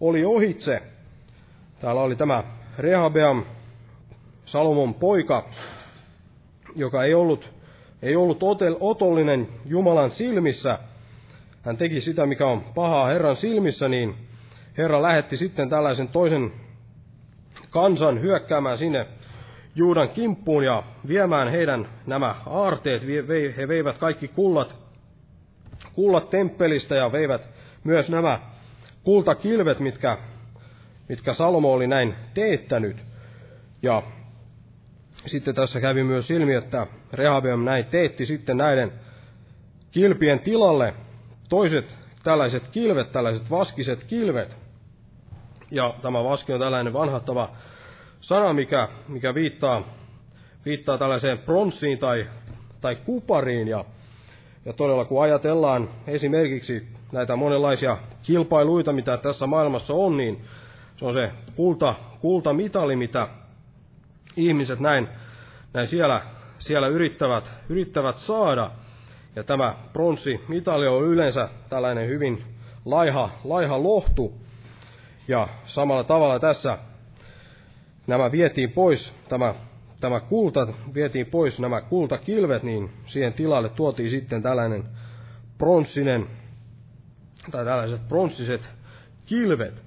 oli 0.00 0.24
ohitse. 0.24 0.82
Täällä 1.80 2.00
oli 2.00 2.16
tämä 2.16 2.44
Rehabeam, 2.78 3.44
Salomon 4.44 4.94
poika, 4.94 5.48
joka 6.74 7.04
ei 7.04 7.14
ollut, 7.14 7.52
ei 8.02 8.16
ollut 8.16 8.40
otollinen 8.80 9.48
Jumalan 9.66 10.10
silmissä. 10.10 10.78
Hän 11.62 11.76
teki 11.76 12.00
sitä, 12.00 12.26
mikä 12.26 12.46
on 12.46 12.64
pahaa 12.74 13.06
Herran 13.06 13.36
silmissä, 13.36 13.88
niin 13.88 14.14
Herra 14.78 15.02
lähetti 15.02 15.36
sitten 15.36 15.68
tällaisen 15.68 16.08
toisen 16.08 16.52
kansan 17.70 18.20
hyökkäämään 18.20 18.78
sinne 18.78 19.06
Juudan 19.76 20.08
kimppuun 20.08 20.64
ja 20.64 20.82
viemään 21.08 21.48
heidän 21.48 21.88
nämä 22.06 22.34
aarteet. 22.46 23.02
He 23.56 23.68
veivät 23.68 23.98
kaikki 23.98 24.28
kullat, 24.28 24.76
kullat 25.94 26.30
temppelistä 26.30 26.94
ja 26.94 27.12
veivät 27.12 27.48
myös 27.84 28.08
nämä 28.08 28.40
kultakilvet, 29.04 29.80
mitkä, 29.80 30.18
mitkä 31.08 31.32
Salomo 31.32 31.72
oli 31.72 31.86
näin 31.86 32.14
teettänyt. 32.34 32.96
Ja 33.82 34.02
sitten 35.26 35.54
tässä 35.54 35.80
kävi 35.80 36.04
myös 36.04 36.30
ilmi, 36.30 36.54
että 36.54 36.86
Rehabeam 37.12 37.64
näin 37.64 37.84
teetti 37.84 38.24
sitten 38.26 38.56
näiden 38.56 38.92
kilpien 39.90 40.40
tilalle 40.40 40.94
toiset 41.48 41.98
tällaiset 42.22 42.68
kilvet, 42.68 43.12
tällaiset 43.12 43.50
vaskiset 43.50 44.04
kilvet. 44.04 44.56
Ja 45.70 45.94
tämä 46.02 46.24
vaski 46.24 46.52
on 46.52 46.60
tällainen 46.60 46.92
vanhattava 46.92 47.50
sana, 48.20 48.52
mikä, 48.52 48.88
mikä 49.08 49.34
viittaa, 49.34 49.82
viittaa 50.64 50.98
tällaiseen 50.98 51.38
pronssiin 51.38 51.98
tai, 51.98 52.26
tai 52.80 52.96
kupariin. 52.96 53.68
Ja, 53.68 53.84
ja 54.64 54.72
todella 54.72 55.04
kun 55.04 55.22
ajatellaan 55.22 55.88
esimerkiksi 56.06 56.88
näitä 57.12 57.36
monenlaisia 57.36 57.96
kilpailuita, 58.22 58.92
mitä 58.92 59.16
tässä 59.16 59.46
maailmassa 59.46 59.94
on, 59.94 60.16
niin 60.16 60.40
se 60.96 61.04
on 61.04 61.14
se 61.14 61.30
kulta, 61.56 61.94
kultamitali, 62.20 62.96
mitä 62.96 63.28
ihmiset 64.36 64.80
näin, 64.80 65.08
näin 65.72 65.86
siellä, 65.86 66.20
siellä 66.58 66.88
yrittävät, 66.88 67.52
yrittävät 67.68 68.16
saada. 68.16 68.70
Ja 69.36 69.44
tämä 69.44 69.74
pronssimitali 69.92 70.86
on 70.86 71.04
yleensä 71.04 71.48
tällainen 71.68 72.08
hyvin 72.08 72.44
laiha, 72.84 73.30
laiha 73.44 73.82
lohtu. 73.82 74.34
Ja 75.28 75.48
samalla 75.66 76.04
tavalla 76.04 76.38
tässä 76.38 76.78
nämä 78.06 78.32
vietiin 78.32 78.72
pois, 78.72 79.14
tämä, 79.28 79.54
tämä 80.00 80.20
kulta, 80.20 80.66
vietiin 80.94 81.26
pois 81.26 81.60
nämä 81.60 81.80
kultakilvet, 81.80 82.62
niin 82.62 82.90
siihen 83.06 83.32
tilalle 83.32 83.68
tuotiin 83.68 84.10
sitten 84.10 84.42
tällainen 84.42 84.84
pronssinen, 85.58 86.26
tai 87.50 87.64
tällaiset 87.64 88.08
pronssiset 88.08 88.68
kilvet. 89.26 89.82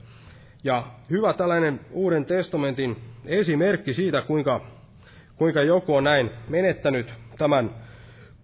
Ja 0.64 0.84
hyvä 1.10 1.34
tällainen 1.34 1.80
Uuden 1.92 2.26
testamentin 2.26 2.98
esimerkki 3.26 3.94
siitä, 3.94 4.22
kuinka, 4.22 4.62
kuinka 5.36 5.64
joku 5.64 5.96
on 5.96 6.04
näin 6.04 6.30
menettänyt 6.50 7.14
tämän 7.38 7.70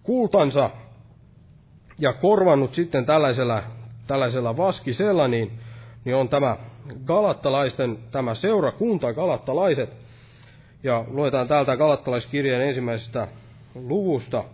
kultansa 0.02 0.70
ja 1.98 2.12
korvannut 2.12 2.70
sitten 2.74 3.06
tällaisella, 3.06 3.62
tällaisella 4.06 4.56
vaskisella, 4.56 5.28
niin, 5.28 5.50
niin 6.06 6.16
on 6.16 6.28
tämä 6.28 6.56
galattalaisten 7.04 7.98
tämä 8.10 8.34
seurakunta, 8.34 9.12
galattalaiset. 9.12 9.96
Ja 10.82 11.04
luetaan 11.08 11.48
täältä 11.48 11.76
galattalaiskirjeen 11.76 12.68
ensimmäisestä 12.68 13.28
luvusta. 13.74 14.44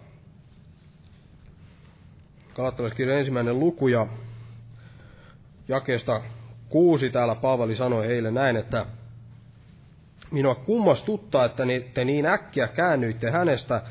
Galattalaiskirjan 2.55 3.18
ensimmäinen 3.18 3.61
luku 3.61 3.88
ja 3.88 4.07
jakeesta 5.68 6.20
kuusi 6.68 7.11
täällä 7.11 7.34
Paavali 7.34 7.76
sanoi 7.76 8.07
heille 8.07 8.30
näin, 8.30 8.57
että 8.57 8.86
minua 10.30 10.55
kummastuttaa, 10.55 11.44
että 11.44 11.62
te 11.94 12.05
niin 12.05 12.26
äkkiä 12.26 12.68
käännyitte 12.68 13.30
hänestä, 13.30 13.82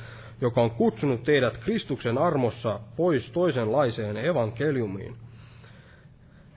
joka 0.42 0.62
on 0.62 0.72
kutsunut 0.72 1.24
teidät 1.24 1.58
Kristuksen 1.58 2.18
armossa 2.18 2.80
pois 2.96 3.30
toisenlaiseen 3.30 4.18
evankeliumiin– 4.18 5.16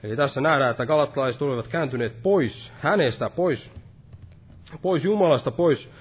Eli 0.05 0.15
tässä 0.15 0.41
nähdään, 0.41 0.71
että 0.71 0.85
galattalaiset 0.85 1.41
olivat 1.41 1.67
kääntyneet 1.67 2.23
pois 2.23 2.73
hänestä, 2.79 3.29
pois, 3.29 3.71
pois 4.81 5.05
Jumalasta, 5.05 5.51
pois 5.51 5.91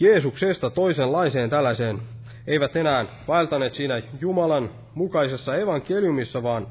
Jeesuksesta 0.00 0.70
toisenlaiseen 0.70 1.50
tällaiseen. 1.50 1.98
Eivät 2.46 2.76
enää 2.76 3.04
vaeltaneet 3.28 3.74
siinä 3.74 4.02
Jumalan 4.20 4.70
mukaisessa 4.94 5.56
evankeliumissa, 5.56 6.42
vaan 6.42 6.66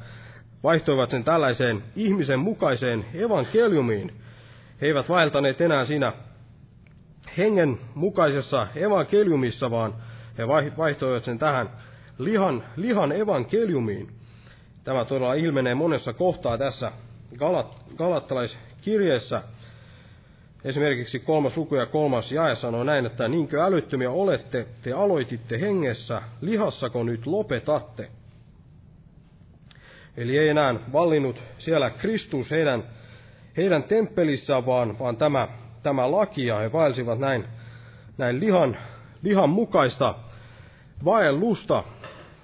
vaihtoivat 0.64 1.10
sen 1.10 1.24
tällaiseen 1.24 1.84
ihmisen 1.96 2.40
mukaiseen 2.40 3.06
evankeliumiin. 3.14 4.14
He 4.82 4.88
eivät 4.88 5.10
vaeltaneet 5.10 5.62
enää 5.62 5.86
siinä 5.86 6.14
hengen 7.38 7.80
mukaisessa 7.96 8.68
evankeliumissa, 8.76 9.72
vaan 9.72 9.94
he 10.38 10.48
vaihtoivat 10.78 11.24
sen 11.24 11.40
tähän 11.40 11.70
lihan, 12.18 12.64
lihan 12.76 13.12
evankeliumiin. 13.12 14.23
Tämä 14.84 15.06
todella 15.06 15.34
ilmenee 15.34 15.76
monessa 15.76 16.14
kohtaa 16.14 16.58
tässä 16.58 16.92
Galat, 17.38 17.78
galattalaiskirjeessä. 17.96 19.44
Esimerkiksi 20.64 21.20
kolmas 21.20 21.58
luku 21.58 21.76
ja 21.76 21.86
kolmas 21.86 22.32
jae 22.32 22.56
sanoo 22.56 22.84
näin, 22.84 23.06
että 23.06 23.28
niinkö 23.28 23.64
älyttömiä 23.64 24.12
olette, 24.12 24.68
te 24.82 24.92
aloititte 24.92 25.62
hengessä, 25.62 26.22
lihassako 26.42 27.04
nyt 27.04 27.26
lopetatte. 27.26 28.10
Eli 30.18 30.38
ei 30.38 30.50
enää 30.50 30.76
vallinnut 30.94 31.44
siellä 31.58 31.90
Kristus 31.90 32.52
heidän, 32.52 32.84
heidän 33.58 33.84
temppelissään, 33.84 34.66
vaan, 34.66 35.00
vaan 35.00 35.18
tämä, 35.18 35.48
tämä 35.84 36.12
laki, 36.12 36.46
ja 36.46 36.58
he 36.60 36.72
vaelsivat 36.72 37.20
näin, 37.20 37.46
näin 38.18 38.40
lihan, 38.40 38.78
lihan 39.22 39.50
mukaista 39.50 40.16
vaellusta, 41.06 41.84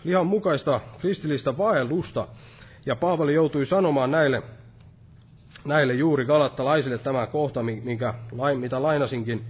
lihan 0.04 0.28
mukaista 0.28 0.82
kristillistä 1.00 1.58
vaellusta. 1.58 2.28
Ja 2.86 2.96
Paavali 2.96 3.34
joutui 3.34 3.66
sanomaan 3.66 4.12
näille, 4.12 4.44
näille 5.66 5.94
juuri 5.94 6.26
galattalaisille 6.26 6.98
tämä 6.98 7.28
kohta, 7.28 7.64
minkä, 7.64 8.14
mitä 8.60 8.84
lainasinkin 8.84 9.46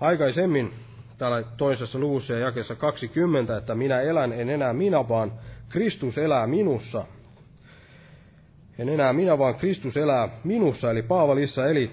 aikaisemmin 0.00 0.72
täällä 1.18 1.42
toisessa 1.56 1.98
luvussa 1.98 2.32
ja 2.32 2.38
jakessa 2.38 2.74
20, 2.74 3.56
että 3.56 3.74
minä 3.74 4.00
elän, 4.00 4.32
en 4.32 4.50
enää 4.50 4.72
minä, 4.72 5.08
vaan 5.08 5.32
Kristus 5.68 6.18
elää 6.18 6.46
minussa. 6.46 7.04
En 8.78 8.88
enää 8.88 9.12
minä, 9.12 9.38
vaan 9.38 9.54
Kristus 9.54 9.96
elää 9.96 10.28
minussa, 10.44 10.90
eli 10.90 11.02
Paavalissa 11.02 11.66
eli, 11.66 11.90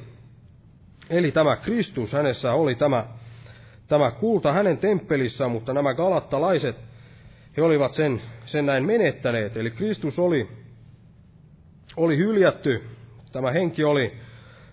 eli 1.10 1.32
tämä 1.32 1.56
Kristus, 1.56 2.14
hänessä 2.14 2.54
oli 2.54 2.76
tämä, 2.76 3.06
tämä 3.88 4.12
kulta 4.12 4.54
hänen 4.54 4.78
temppelissä, 4.78 5.48
mutta 5.48 5.74
nämä 5.74 5.94
galattalaiset 5.94 6.87
he 7.58 7.62
olivat 7.62 7.94
sen, 7.94 8.22
sen 8.46 8.66
näin 8.66 8.86
menettäneet. 8.86 9.58
Eli 9.58 9.72
Kristus 9.72 10.20
oli, 10.20 10.48
oli 11.98 12.18
hyljätty, 12.18 12.84
tämä 13.32 13.52
henki 13.52 13.84
oli 13.84 14.14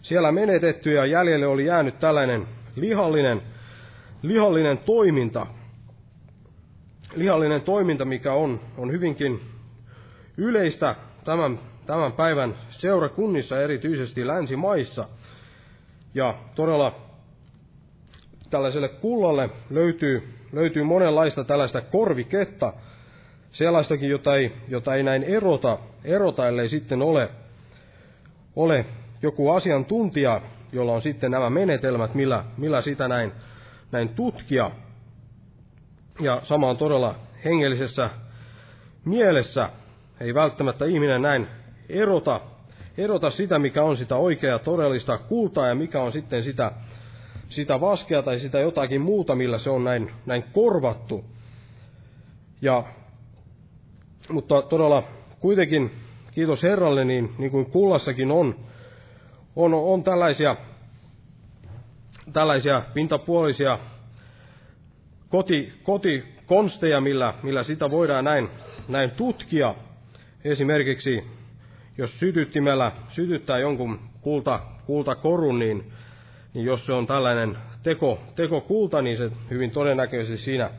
siellä 0.00 0.32
menetetty 0.32 0.92
ja 0.92 1.06
jäljelle 1.06 1.46
oli 1.46 1.66
jäänyt 1.66 1.98
tällainen 1.98 2.46
lihallinen, 2.76 3.42
lihallinen 4.22 4.78
toiminta. 4.78 5.46
Lihallinen 7.16 7.60
toiminta, 7.62 8.04
mikä 8.04 8.32
on, 8.32 8.60
on 8.78 8.92
hyvinkin 8.92 9.40
yleistä 10.36 10.96
tämän, 11.24 11.58
tämän 11.86 12.12
päivän 12.12 12.54
seurakunnissa, 12.70 13.62
erityisesti 13.62 14.26
länsimaissa. 14.26 15.08
Ja 16.14 16.34
todella 16.54 17.00
tällaiselle 18.50 18.88
kullalle 18.88 19.50
löytyy, 19.70 20.34
löytyy 20.54 20.82
monenlaista 20.82 21.44
tällaista 21.44 21.80
korviketta, 21.80 22.72
sellaistakin, 23.50 24.10
jota 24.10 24.36
ei, 24.36 24.52
jota 24.68 24.94
ei 24.94 25.02
näin 25.02 25.22
erota, 25.22 25.78
erota, 26.04 26.48
ellei 26.48 26.68
sitten 26.68 27.02
ole, 27.02 27.30
ole 28.56 28.86
joku 29.22 29.50
asiantuntija, 29.50 30.40
jolla 30.72 30.92
on 30.92 31.02
sitten 31.02 31.30
nämä 31.30 31.50
menetelmät, 31.50 32.14
millä, 32.14 32.44
millä 32.56 32.80
sitä 32.80 33.08
näin, 33.08 33.32
näin 33.92 34.08
tutkia. 34.08 34.70
Ja 36.20 36.40
sama 36.42 36.70
on 36.70 36.76
todella 36.76 37.14
hengellisessä 37.44 38.10
mielessä. 39.04 39.68
Ei 40.20 40.34
välttämättä 40.34 40.84
ihminen 40.84 41.22
näin 41.22 41.46
erota, 41.88 42.40
erota 42.98 43.30
sitä, 43.30 43.58
mikä 43.58 43.82
on 43.82 43.96
sitä 43.96 44.16
oikeaa 44.16 44.58
todellista 44.58 45.18
kultaa 45.18 45.68
ja 45.68 45.74
mikä 45.74 46.02
on 46.02 46.12
sitten 46.12 46.42
sitä, 46.42 46.72
sitä 47.54 47.80
vaskea 47.80 48.22
tai 48.22 48.38
sitä 48.38 48.60
jotakin 48.60 49.00
muuta, 49.00 49.34
millä 49.34 49.58
se 49.58 49.70
on 49.70 49.84
näin, 49.84 50.10
näin 50.26 50.44
korvattu. 50.52 51.24
Ja, 52.62 52.84
mutta 54.28 54.62
todella 54.62 55.02
kuitenkin, 55.40 55.90
kiitos 56.32 56.62
Herralle, 56.62 57.04
niin, 57.04 57.34
niin 57.38 57.50
kuin 57.50 57.66
kullassakin 57.66 58.30
on, 58.30 58.56
on, 59.56 59.74
on 59.74 60.02
tällaisia, 60.02 60.56
tällaisia 62.32 62.82
pintapuolisia 62.94 63.78
koti, 65.28 65.72
kotikonsteja, 65.82 67.00
millä, 67.00 67.34
millä 67.42 67.62
sitä 67.62 67.90
voidaan 67.90 68.24
näin, 68.24 68.48
näin 68.88 69.10
tutkia. 69.10 69.74
Esimerkiksi 70.44 71.24
jos 71.98 72.20
sytyttimellä 72.20 72.92
sytyttää 73.08 73.58
jonkun 73.58 74.00
kulta, 74.20 74.60
kultakorun, 74.86 75.58
niin, 75.58 75.92
niin 76.54 76.66
jos 76.66 76.86
se 76.86 76.92
on 76.92 77.06
tällainen 77.06 77.58
teko, 77.82 78.18
teko 78.34 78.60
kulta, 78.60 79.02
niin 79.02 79.16
se 79.16 79.30
hyvin 79.50 79.70
todennäköisesti 79.70 80.44
siinä 80.44 80.70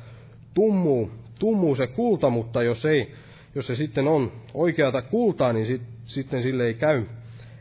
tummuu, 0.53 1.11
tummuu 1.39 1.76
se 1.76 1.88
kulta, 1.88 2.30
mutta 2.30 2.63
jos, 2.63 2.86
ei, 2.86 3.13
jos 3.55 3.67
se 3.67 3.76
sitten 3.76 4.07
on 4.07 4.32
oikeata 4.53 5.01
kultaa, 5.01 5.53
niin 5.53 5.65
sit, 5.65 5.82
sitten 6.03 6.43
sille 6.43 6.65
ei 6.65 6.73
käy, 6.73 7.05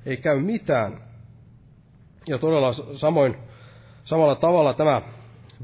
ei 0.06 0.16
käy 0.16 0.40
mitään. 0.40 1.00
Ja 2.28 2.38
todella 2.38 2.72
samoin, 2.72 3.36
samalla 4.04 4.34
tavalla 4.34 4.74
tämä 4.74 5.02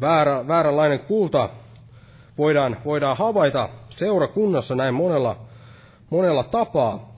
väärä, 0.00 0.48
vääränlainen 0.48 0.98
kulta 1.00 1.50
voidaan, 2.38 2.76
voidaan 2.84 3.16
havaita 3.16 3.68
seurakunnassa 3.90 4.74
näin 4.74 4.94
monella, 4.94 5.36
monella 6.10 6.44
tapaa. 6.44 7.10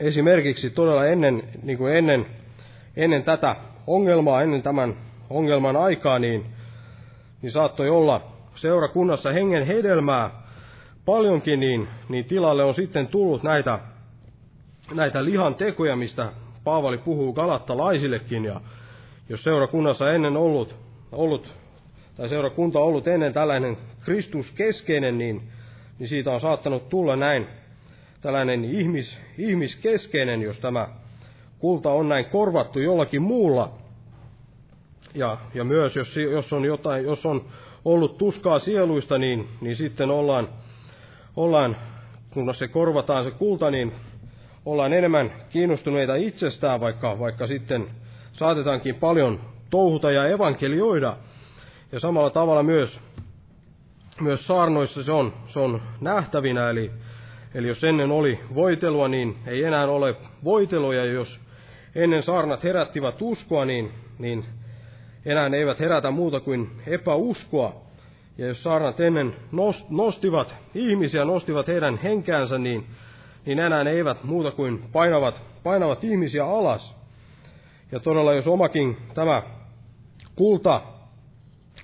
Esimerkiksi 0.00 0.70
todella 0.70 1.06
ennen, 1.06 1.42
niin 1.62 1.78
kuin 1.78 1.96
ennen, 1.96 2.26
ennen 2.96 3.22
tätä 3.22 3.56
ongelmaa, 3.86 4.42
ennen 4.42 4.62
tämän 4.62 4.94
ongelman 5.30 5.76
aikaa, 5.76 6.18
niin, 6.18 6.44
niin 7.42 7.52
saattoi 7.52 7.90
olla 7.90 8.20
seurakunnassa 8.54 9.32
hengen 9.32 9.66
hedelmää 9.66 10.30
paljonkin, 11.04 11.60
niin, 11.60 11.88
niin 12.08 12.24
tilalle 12.24 12.64
on 12.64 12.74
sitten 12.74 13.06
tullut 13.06 13.42
näitä, 13.42 13.78
näitä 14.94 15.24
lihan 15.24 15.54
tekoja, 15.54 15.96
mistä 15.96 16.32
Paavali 16.64 16.98
puhuu 16.98 17.32
galattalaisillekin, 17.32 18.44
ja 18.44 18.60
jos 19.28 19.42
seurakunnassa 19.42 20.12
ennen 20.12 20.36
ollut, 20.36 20.76
ollut 21.12 21.54
tai 22.16 22.28
seurakunta 22.28 22.78
on 22.78 22.84
ollut 22.84 23.08
ennen 23.08 23.32
tällainen 23.32 23.76
Kristuskeskeinen, 24.04 25.18
niin, 25.18 25.42
niin 25.98 26.08
siitä 26.08 26.30
on 26.30 26.40
saattanut 26.40 26.88
tulla 26.88 27.16
näin 27.16 27.46
tällainen 28.20 28.64
ihmis, 28.64 29.18
ihmiskeskeinen, 29.38 30.42
jos 30.42 30.58
tämä 30.58 30.88
kulta 31.62 31.90
on 31.90 32.08
näin 32.08 32.24
korvattu 32.24 32.80
jollakin 32.80 33.22
muulla. 33.22 33.70
Ja, 35.14 35.36
ja 35.54 35.64
myös 35.64 35.96
jos, 35.96 36.16
jos, 36.16 36.52
on 36.52 36.64
jotain, 36.64 37.04
jos 37.04 37.26
on 37.26 37.44
ollut 37.84 38.18
tuskaa 38.18 38.58
sieluista, 38.58 39.18
niin, 39.18 39.48
niin 39.60 39.76
sitten 39.76 40.10
ollaan, 40.10 40.48
ollaan, 41.36 41.76
kun 42.30 42.54
se 42.54 42.68
korvataan 42.68 43.24
se 43.24 43.30
kulta, 43.30 43.70
niin 43.70 43.92
ollaan 44.66 44.92
enemmän 44.92 45.32
kiinnostuneita 45.50 46.14
itsestään, 46.14 46.80
vaikka, 46.80 47.18
vaikka 47.18 47.46
sitten 47.46 47.86
saatetaankin 48.32 48.94
paljon 48.94 49.40
touhuta 49.70 50.10
ja 50.10 50.26
evankelioida. 50.26 51.16
Ja 51.92 52.00
samalla 52.00 52.30
tavalla 52.30 52.62
myös, 52.62 53.00
myös 54.20 54.46
saarnoissa 54.46 55.02
se 55.02 55.12
on, 55.12 55.32
se 55.46 55.58
on 55.58 55.82
nähtävinä, 56.00 56.70
eli, 56.70 56.90
eli 57.54 57.68
jos 57.68 57.84
ennen 57.84 58.10
oli 58.10 58.40
voitelua, 58.54 59.08
niin 59.08 59.36
ei 59.46 59.64
enää 59.64 59.86
ole 59.86 60.16
voitelua, 60.44 60.94
ja 60.94 61.04
jos 61.04 61.42
ennen 61.94 62.22
saarnat 62.22 62.64
herättivät 62.64 63.22
uskoa, 63.22 63.64
niin, 63.64 63.90
niin 64.18 64.44
enää 65.26 65.48
ne 65.48 65.56
eivät 65.56 65.80
herätä 65.80 66.10
muuta 66.10 66.40
kuin 66.40 66.70
epäuskoa. 66.86 67.82
Ja 68.38 68.46
jos 68.46 68.62
saarnat 68.62 69.00
ennen 69.00 69.34
nostivat 69.90 70.54
ihmisiä, 70.74 71.24
nostivat 71.24 71.68
heidän 71.68 71.96
henkäänsä, 71.96 72.58
niin 72.58 72.86
niin 73.46 73.58
enää 73.58 73.84
ne 73.84 73.90
eivät 73.90 74.24
muuta 74.24 74.50
kuin 74.50 74.82
painavat, 74.92 75.42
painavat 75.62 76.04
ihmisiä 76.04 76.46
alas. 76.46 76.96
Ja 77.92 78.00
todella 78.00 78.34
jos 78.34 78.46
omakin 78.46 78.96
tämä 79.14 79.42
kulta 80.36 80.82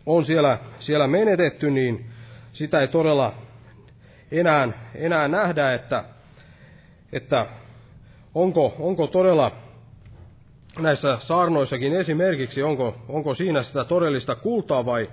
on 0.07 0.25
siellä, 0.25 0.59
siellä 0.79 1.07
menetetty, 1.07 1.71
niin 1.71 2.07
sitä 2.53 2.81
ei 2.81 2.89
todella 2.89 3.33
enää, 4.33 4.69
enää 4.95 5.29
nähdä, 5.29 5.75
että, 5.75 6.05
että 7.13 7.47
onko, 8.35 8.77
onko 8.79 9.07
todella 9.07 9.53
näissä 10.81 11.17
saarnoissakin 11.17 11.95
esimerkiksi, 11.95 12.63
onko, 12.63 12.97
onko 13.09 13.35
siinä 13.35 13.63
sitä 13.63 13.85
todellista 13.85 14.35
kultaa 14.35 14.87
vai, 14.87 15.11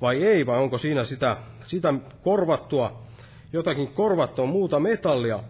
vai 0.00 0.24
ei, 0.24 0.46
vai 0.46 0.58
onko 0.58 0.78
siinä 0.78 1.04
sitä, 1.04 1.36
sitä 1.66 1.94
korvattua, 2.22 3.02
jotakin 3.52 3.88
korvattua 3.88 4.46
muuta 4.46 4.80
metallia. 4.80 5.40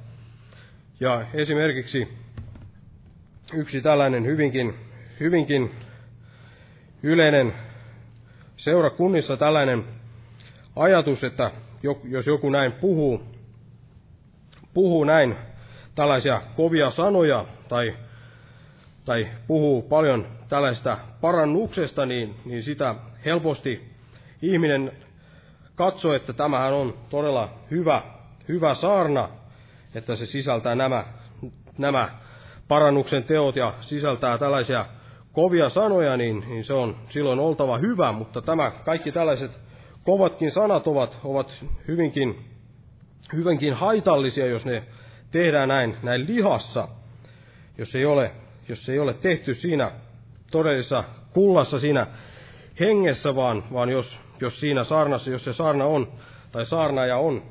Ja 1.01 1.27
esimerkiksi 1.35 2.09
yksi 3.55 3.81
tällainen 3.81 4.27
hyvinkin, 4.27 4.75
hyvinkin 5.21 5.71
yleinen 7.03 7.53
seurakunnissa 8.57 9.37
tällainen 9.37 9.85
ajatus, 10.77 11.25
että 11.25 11.51
jos 12.05 12.27
joku 12.27 12.51
näin 12.51 12.73
puhuu, 12.73 13.23
puhuu 14.75 15.05
näin 15.05 15.37
tällaisia 15.95 16.43
kovia 16.57 16.91
sanoja 16.91 17.45
tai, 17.69 17.95
tai 19.09 19.29
puhuu 19.47 19.83
paljon 19.83 20.27
tällaista 20.49 20.99
parannuksesta, 21.21 22.07
niin, 22.07 22.35
niin 22.45 22.63
sitä 22.63 22.95
helposti 23.25 23.93
ihminen 24.43 24.93
katsoo, 25.75 26.15
että 26.15 26.33
tämähän 26.33 26.73
on 26.73 26.95
todella 27.11 27.49
hyvä, 27.71 28.03
hyvä 28.49 28.75
saarna, 28.75 29.29
että 29.95 30.17
se 30.17 30.27
sisältää 30.27 30.75
nämä, 30.75 31.05
nämä 31.79 32.09
parannuksen 32.69 33.25
teot 33.25 33.57
ja 33.57 33.73
sisältää 33.81 34.39
tällaisia 34.39 34.87
kovia 35.33 35.69
sanoja, 35.69 36.17
niin, 36.17 36.45
niin 36.49 36.65
se 36.65 36.73
on 36.73 36.97
silloin 37.09 37.39
oltava 37.39 37.79
hyvä, 37.79 38.13
mutta 38.13 38.43
tämä 38.43 38.71
kaikki 38.71 39.13
tällaiset 39.13 39.61
kovatkin 40.05 40.51
sanat 40.51 40.87
ovat, 40.87 41.21
ovat 41.25 41.65
hyvinkin, 41.89 42.45
hyvinkin 43.33 43.75
haitallisia, 43.75 44.47
jos 44.47 44.65
ne 44.65 44.83
tehdään 45.31 45.69
näin, 45.69 45.97
näin 46.03 46.27
lihassa, 46.27 46.89
jos 47.79 47.95
ei, 47.95 48.05
ole, 48.05 48.33
jos 48.69 48.89
ei 48.89 48.99
ole 48.99 49.15
tehty 49.15 49.55
siinä 49.55 49.93
todellisessa 50.51 51.05
kullassa 51.33 51.81
siinä 51.81 52.07
hengessä, 52.81 53.35
vaan, 53.35 53.65
vaan 53.73 53.89
jos, 53.89 54.19
jos 54.41 54.61
siinä 54.61 54.85
saarnassa, 54.85 55.31
jos 55.31 55.45
se 55.45 55.53
saarna 55.53 55.85
on, 55.85 56.13
tai 56.53 56.67
saarnaaja 56.67 57.17
on, 57.17 57.43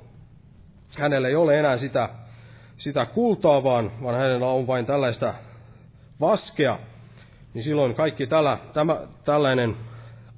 hänellä 0.97 1.27
ei 1.27 1.35
ole 1.35 1.59
enää 1.59 1.77
sitä 1.77 2.09
sitä 2.77 3.05
kultaa, 3.05 3.63
vaan, 3.63 3.91
vaan 4.03 4.15
hänellä 4.15 4.47
on 4.47 4.67
vain 4.67 4.85
tällaista 4.85 5.33
vaskea, 6.19 6.79
niin 7.53 7.63
silloin 7.63 7.95
kaikki 7.95 8.27
tällä, 8.27 8.57
tämä, 8.73 8.97
tällainen 9.25 9.75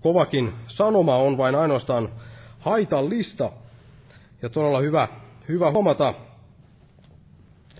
kovakin 0.01 0.53
sanoma 0.67 1.15
on 1.15 1.37
vain 1.37 1.55
ainoastaan 1.55 2.09
haitallista. 2.59 3.51
Ja 4.41 4.49
todella 4.49 4.79
hyvä, 4.79 5.07
hyvä 5.47 5.71
huomata, 5.71 6.13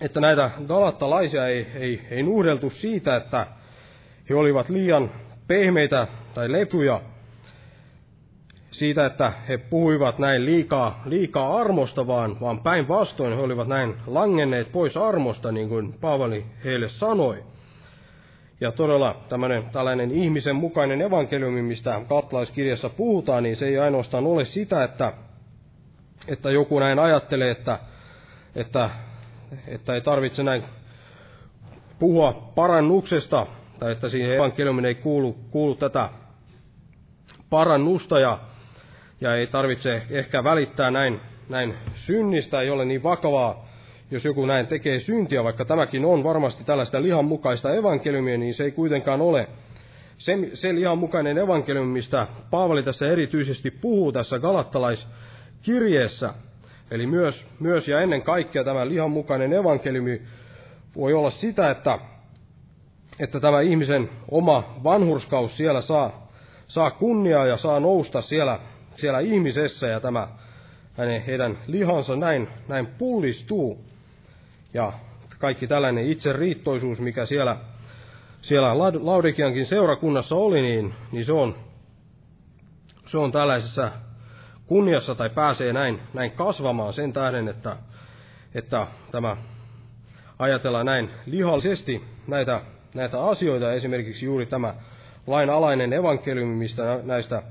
että 0.00 0.20
näitä 0.20 0.50
galattalaisia 0.66 1.46
ei, 1.46 1.66
ei, 1.74 2.00
ei 2.10 2.22
nuhdeltu 2.22 2.70
siitä, 2.70 3.16
että 3.16 3.46
he 4.30 4.34
olivat 4.34 4.68
liian 4.68 5.10
pehmeitä 5.46 6.06
tai 6.34 6.52
lepuja 6.52 7.00
siitä, 8.70 9.06
että 9.06 9.32
he 9.48 9.58
puhuivat 9.58 10.18
näin 10.18 10.44
liikaa, 10.46 11.02
liikaa 11.04 11.56
armosta, 11.56 12.06
vaan, 12.06 12.40
vaan 12.40 12.60
päinvastoin 12.60 13.36
he 13.36 13.40
olivat 13.40 13.68
näin 13.68 13.96
langenneet 14.06 14.72
pois 14.72 14.96
armosta, 14.96 15.52
niin 15.52 15.68
kuin 15.68 15.92
Paavali 15.92 16.44
heille 16.64 16.88
sanoi. 16.88 17.44
Ja 18.60 18.72
todella 18.72 19.20
tämmöinen, 19.28 19.62
tällainen 19.72 20.10
ihmisen 20.10 20.56
mukainen 20.56 21.00
evankeliumi, 21.00 21.62
mistä 21.62 22.00
katlaiskirjassa 22.08 22.88
puhutaan, 22.88 23.42
niin 23.42 23.56
se 23.56 23.66
ei 23.66 23.78
ainoastaan 23.78 24.26
ole 24.26 24.44
sitä, 24.44 24.84
että, 24.84 25.12
että 26.28 26.50
joku 26.50 26.78
näin 26.78 26.98
ajattelee, 26.98 27.50
että, 27.50 27.78
että, 28.54 28.90
että 29.66 29.94
ei 29.94 30.00
tarvitse 30.00 30.42
näin 30.42 30.62
puhua 31.98 32.52
parannuksesta, 32.54 33.46
tai 33.78 33.92
että 33.92 34.08
siihen 34.08 34.34
evankeliumin 34.36 34.84
ei 34.84 34.94
kuulu, 34.94 35.32
kuulu 35.50 35.74
tätä 35.74 36.08
parannusta, 37.50 38.20
ja, 38.20 38.38
ja 39.20 39.34
ei 39.36 39.46
tarvitse 39.46 40.02
ehkä 40.10 40.44
välittää 40.44 40.90
näin, 40.90 41.20
näin 41.48 41.74
synnistä, 41.94 42.60
ei 42.60 42.70
ole 42.70 42.84
niin 42.84 43.02
vakavaa, 43.02 43.68
jos 44.10 44.24
joku 44.24 44.46
näin 44.46 44.66
tekee 44.66 45.00
syntiä, 45.00 45.44
vaikka 45.44 45.64
tämäkin 45.64 46.04
on 46.04 46.24
varmasti 46.24 46.64
tällaista 46.64 47.02
lihanmukaista 47.02 47.74
evankeliumia, 47.74 48.38
niin 48.38 48.54
se 48.54 48.64
ei 48.64 48.72
kuitenkaan 48.72 49.20
ole 49.20 49.48
se, 50.20 50.32
se 50.52 50.74
lihanmukainen 50.74 51.38
evankeliumi, 51.38 51.92
mistä 51.92 52.26
Paavali 52.50 52.82
tässä 52.82 53.08
erityisesti 53.08 53.70
puhuu 53.70 54.12
tässä 54.12 54.38
galattalaiskirjeessä. 54.38 56.34
Eli 56.90 57.06
myös, 57.06 57.46
myös 57.60 57.88
ja 57.88 58.00
ennen 58.00 58.22
kaikkea 58.22 58.64
tämä 58.64 58.88
lihanmukainen 58.88 59.52
evankeliumi 59.52 60.22
voi 60.96 61.14
olla 61.14 61.30
sitä, 61.30 61.70
että, 61.70 61.98
että 63.20 63.40
tämä 63.40 63.60
ihmisen 63.60 64.10
oma 64.30 64.74
vanhurskaus 64.84 65.56
siellä 65.56 65.80
saa, 65.80 66.28
saa 66.64 66.90
kunniaa 66.90 67.46
ja 67.46 67.56
saa 67.56 67.80
nousta 67.80 68.22
siellä, 68.22 68.58
siellä 68.94 69.20
ihmisessä 69.20 69.86
ja 69.86 70.00
tämä 70.00 70.28
hänen, 70.96 71.22
heidän 71.22 71.58
lihansa 71.66 72.16
näin, 72.16 72.48
näin 72.68 72.86
pullistuu. 72.86 73.84
Ja 74.74 74.92
kaikki 75.38 75.66
tällainen 75.66 76.06
itseriittoisuus, 76.06 77.00
mikä 77.00 77.26
siellä, 77.26 77.56
siellä 78.40 78.78
Laudikiankin 78.78 79.66
seurakunnassa 79.66 80.36
oli, 80.36 80.62
niin, 80.62 80.94
niin 81.12 81.24
se, 81.24 81.32
on, 81.32 81.54
se 83.06 83.18
on 83.18 83.32
tällaisessa 83.32 83.90
kunniassa 84.70 85.14
tai 85.14 85.30
pääsee 85.30 85.72
näin, 85.72 86.00
näin 86.14 86.30
kasvamaan 86.30 86.92
sen 86.92 87.12
tähden, 87.12 87.48
että, 87.48 87.76
että 88.54 88.86
tämä 89.10 89.36
ajatellaan 90.38 90.86
näin 90.86 91.10
lihallisesti 91.26 92.04
näitä, 92.26 92.60
näitä 92.94 93.24
asioita, 93.24 93.72
esimerkiksi 93.72 94.26
juuri 94.26 94.46
tämä 94.46 94.74
lainalainen 95.26 95.92
evankeliumi, 95.92 96.54
mistä 96.54 97.00
näistä 97.02 97.42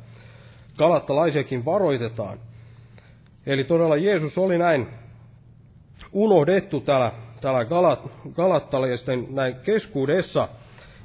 galattalaisiakin 0.77 1.65
varoitetaan. 1.65 2.39
Eli 3.45 3.63
todella 3.63 3.97
Jeesus 3.97 4.37
oli 4.37 4.57
näin 4.57 4.87
unohdettu 6.11 6.79
täällä, 6.79 7.11
täällä 7.41 7.65
galat, 7.65 7.99
galattalaisten 8.33 9.27
näin 9.29 9.55
keskuudessa, 9.55 10.49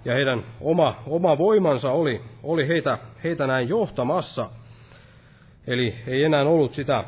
ja 0.05 0.15
heidän 0.15 0.45
oma, 0.61 1.03
oma 1.07 1.39
voimansa 1.39 1.91
oli, 1.91 2.21
oli 2.43 2.69
heitä, 2.69 2.99
heitä 3.25 3.47
näin 3.47 3.69
johtamassa. 3.69 4.51
Eli 5.67 5.95
ei 6.07 6.25
enää 6.25 6.43
ollut 6.43 6.73
sitä 6.73 7.05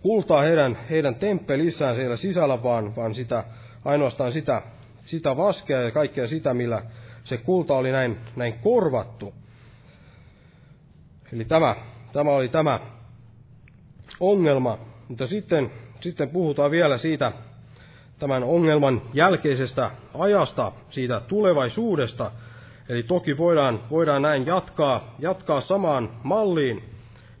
kultaa 0.00 0.42
heidän, 0.42 0.78
heidän 0.90 1.14
temppelissään 1.14 1.96
siellä 1.96 2.16
sisällä, 2.16 2.62
vaan, 2.62 2.96
vaan 2.96 3.14
sitä, 3.14 3.44
ainoastaan 3.84 4.32
sitä, 4.32 4.62
sitä 5.00 5.36
vaskea 5.36 5.82
ja 5.82 5.90
kaikkea 5.90 6.26
sitä, 6.26 6.54
millä 6.54 6.82
se 7.24 7.36
kulta 7.36 7.74
oli 7.74 7.92
näin, 7.92 8.16
näin 8.36 8.54
korvattu. 8.62 9.34
Eli 11.32 11.44
tämä, 11.44 11.76
tämä 12.12 12.30
oli 12.30 12.48
tämä 12.48 12.80
ongelma. 14.20 14.78
Mutta 15.08 15.26
sitten 15.26 15.70
sitten 16.00 16.30
puhutaan 16.30 16.70
vielä 16.70 16.98
siitä 16.98 17.32
tämän 18.18 18.44
ongelman 18.44 19.02
jälkeisestä 19.14 19.90
ajasta, 20.18 20.72
siitä 20.90 21.20
tulevaisuudesta. 21.20 22.30
Eli 22.88 23.02
toki 23.02 23.38
voidaan, 23.38 23.80
voidaan 23.90 24.22
näin 24.22 24.46
jatkaa, 24.46 25.14
jatkaa 25.18 25.60
samaan 25.60 26.10
malliin, 26.22 26.84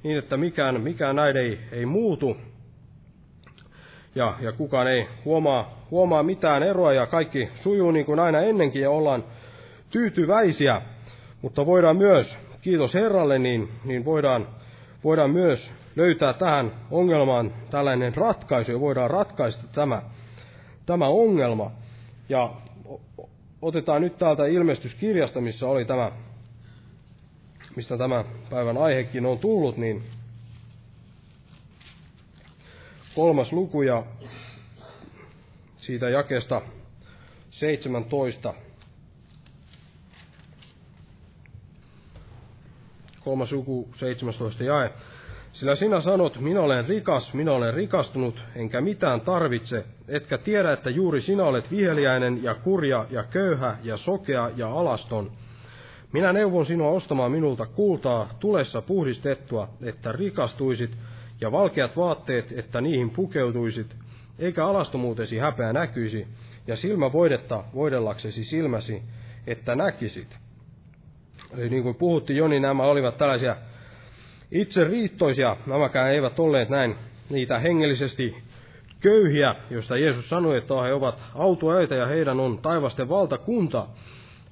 niin 0.02 0.18
että 0.18 0.36
mikään, 0.36 0.80
mikään 0.80 1.16
näin 1.16 1.36
ei, 1.36 1.58
ei 1.72 1.86
muutu. 1.86 2.36
Ja, 4.14 4.34
ja 4.40 4.52
kukaan 4.52 4.88
ei 4.88 5.06
huomaa, 5.24 5.86
huomaa 5.90 6.22
mitään 6.22 6.62
eroa 6.62 6.92
ja 6.92 7.06
kaikki 7.06 7.48
sujuu 7.54 7.90
niin 7.90 8.06
kuin 8.06 8.18
aina 8.18 8.40
ennenkin 8.40 8.82
ja 8.82 8.90
ollaan 8.90 9.24
tyytyväisiä. 9.90 10.82
Mutta 11.42 11.66
voidaan 11.66 11.96
myös, 11.96 12.38
kiitos 12.60 12.94
Herralle, 12.94 13.38
niin, 13.38 13.68
niin 13.84 14.04
voidaan, 14.04 14.48
voidaan 15.04 15.30
myös 15.30 15.72
löytää 15.96 16.32
tähän 16.32 16.72
ongelmaan 16.90 17.52
tällainen 17.70 18.14
ratkaisu 18.16 18.72
ja 18.72 18.80
voidaan 18.80 19.10
ratkaista 19.10 19.68
tämä, 19.74 20.02
tämä 20.86 21.08
ongelma. 21.08 21.70
Ja 22.28 22.54
otetaan 23.62 24.02
nyt 24.02 24.18
täältä 24.18 24.46
ilmestyskirjasta, 24.46 25.40
missä 25.40 25.66
oli 25.66 25.84
tämä, 25.84 26.12
mistä 27.78 27.98
tämä 27.98 28.24
päivän 28.50 28.78
aihekin 28.78 29.26
on 29.26 29.38
tullut, 29.38 29.76
niin 29.76 30.02
kolmas 33.14 33.52
luku 33.52 33.82
ja 33.82 34.04
siitä 35.76 36.08
jakesta 36.08 36.62
17. 37.50 38.54
Kolmas 43.24 43.52
luku, 43.52 43.88
17 43.94 44.64
jae. 44.64 44.92
Sillä 45.52 45.74
sinä 45.74 46.00
sanot, 46.00 46.40
minä 46.40 46.60
olen 46.60 46.88
rikas, 46.88 47.34
minä 47.34 47.52
olen 47.52 47.74
rikastunut, 47.74 48.42
enkä 48.54 48.80
mitään 48.80 49.20
tarvitse, 49.20 49.84
etkä 50.08 50.38
tiedä, 50.38 50.72
että 50.72 50.90
juuri 50.90 51.20
sinä 51.20 51.44
olet 51.44 51.70
viheliäinen 51.70 52.42
ja 52.42 52.54
kurja 52.54 53.06
ja 53.10 53.24
köyhä 53.24 53.78
ja 53.82 53.96
sokea 53.96 54.50
ja 54.56 54.72
alaston. 54.72 55.30
Minä 56.12 56.32
neuvon 56.32 56.66
sinua 56.66 56.90
ostamaan 56.90 57.32
minulta 57.32 57.66
kultaa 57.66 58.28
tulessa 58.40 58.82
puhdistettua, 58.82 59.68
että 59.82 60.12
rikastuisit, 60.12 60.96
ja 61.40 61.52
valkeat 61.52 61.96
vaatteet, 61.96 62.52
että 62.52 62.80
niihin 62.80 63.10
pukeutuisit, 63.10 63.96
eikä 64.38 64.66
alastomuutesi 64.66 65.38
häpeä 65.38 65.72
näkyisi, 65.72 66.26
ja 66.66 66.76
silmä 66.76 67.12
voidetta 67.12 67.64
voidellaksesi 67.74 68.44
silmäsi, 68.44 69.02
että 69.46 69.76
näkisit. 69.76 70.38
Eli 71.56 71.68
niin 71.68 71.82
kuin 71.82 71.94
puhuttiin 71.94 72.36
Joni, 72.36 72.50
niin 72.50 72.62
nämä 72.62 72.82
olivat 72.82 73.18
tällaisia 73.18 73.56
itse 74.50 74.84
riittoisia, 74.84 75.56
nämäkään 75.66 76.12
eivät 76.12 76.38
olleet 76.38 76.68
näin 76.68 76.94
niitä 77.30 77.58
hengellisesti 77.58 78.36
köyhiä, 79.00 79.54
joista 79.70 79.96
Jeesus 79.96 80.28
sanoi, 80.28 80.58
että 80.58 80.74
he 80.74 80.92
ovat 80.92 81.22
autoöitä 81.34 81.94
ja 81.94 82.06
heidän 82.06 82.40
on 82.40 82.58
taivasten 82.58 83.08
valtakunta, 83.08 83.86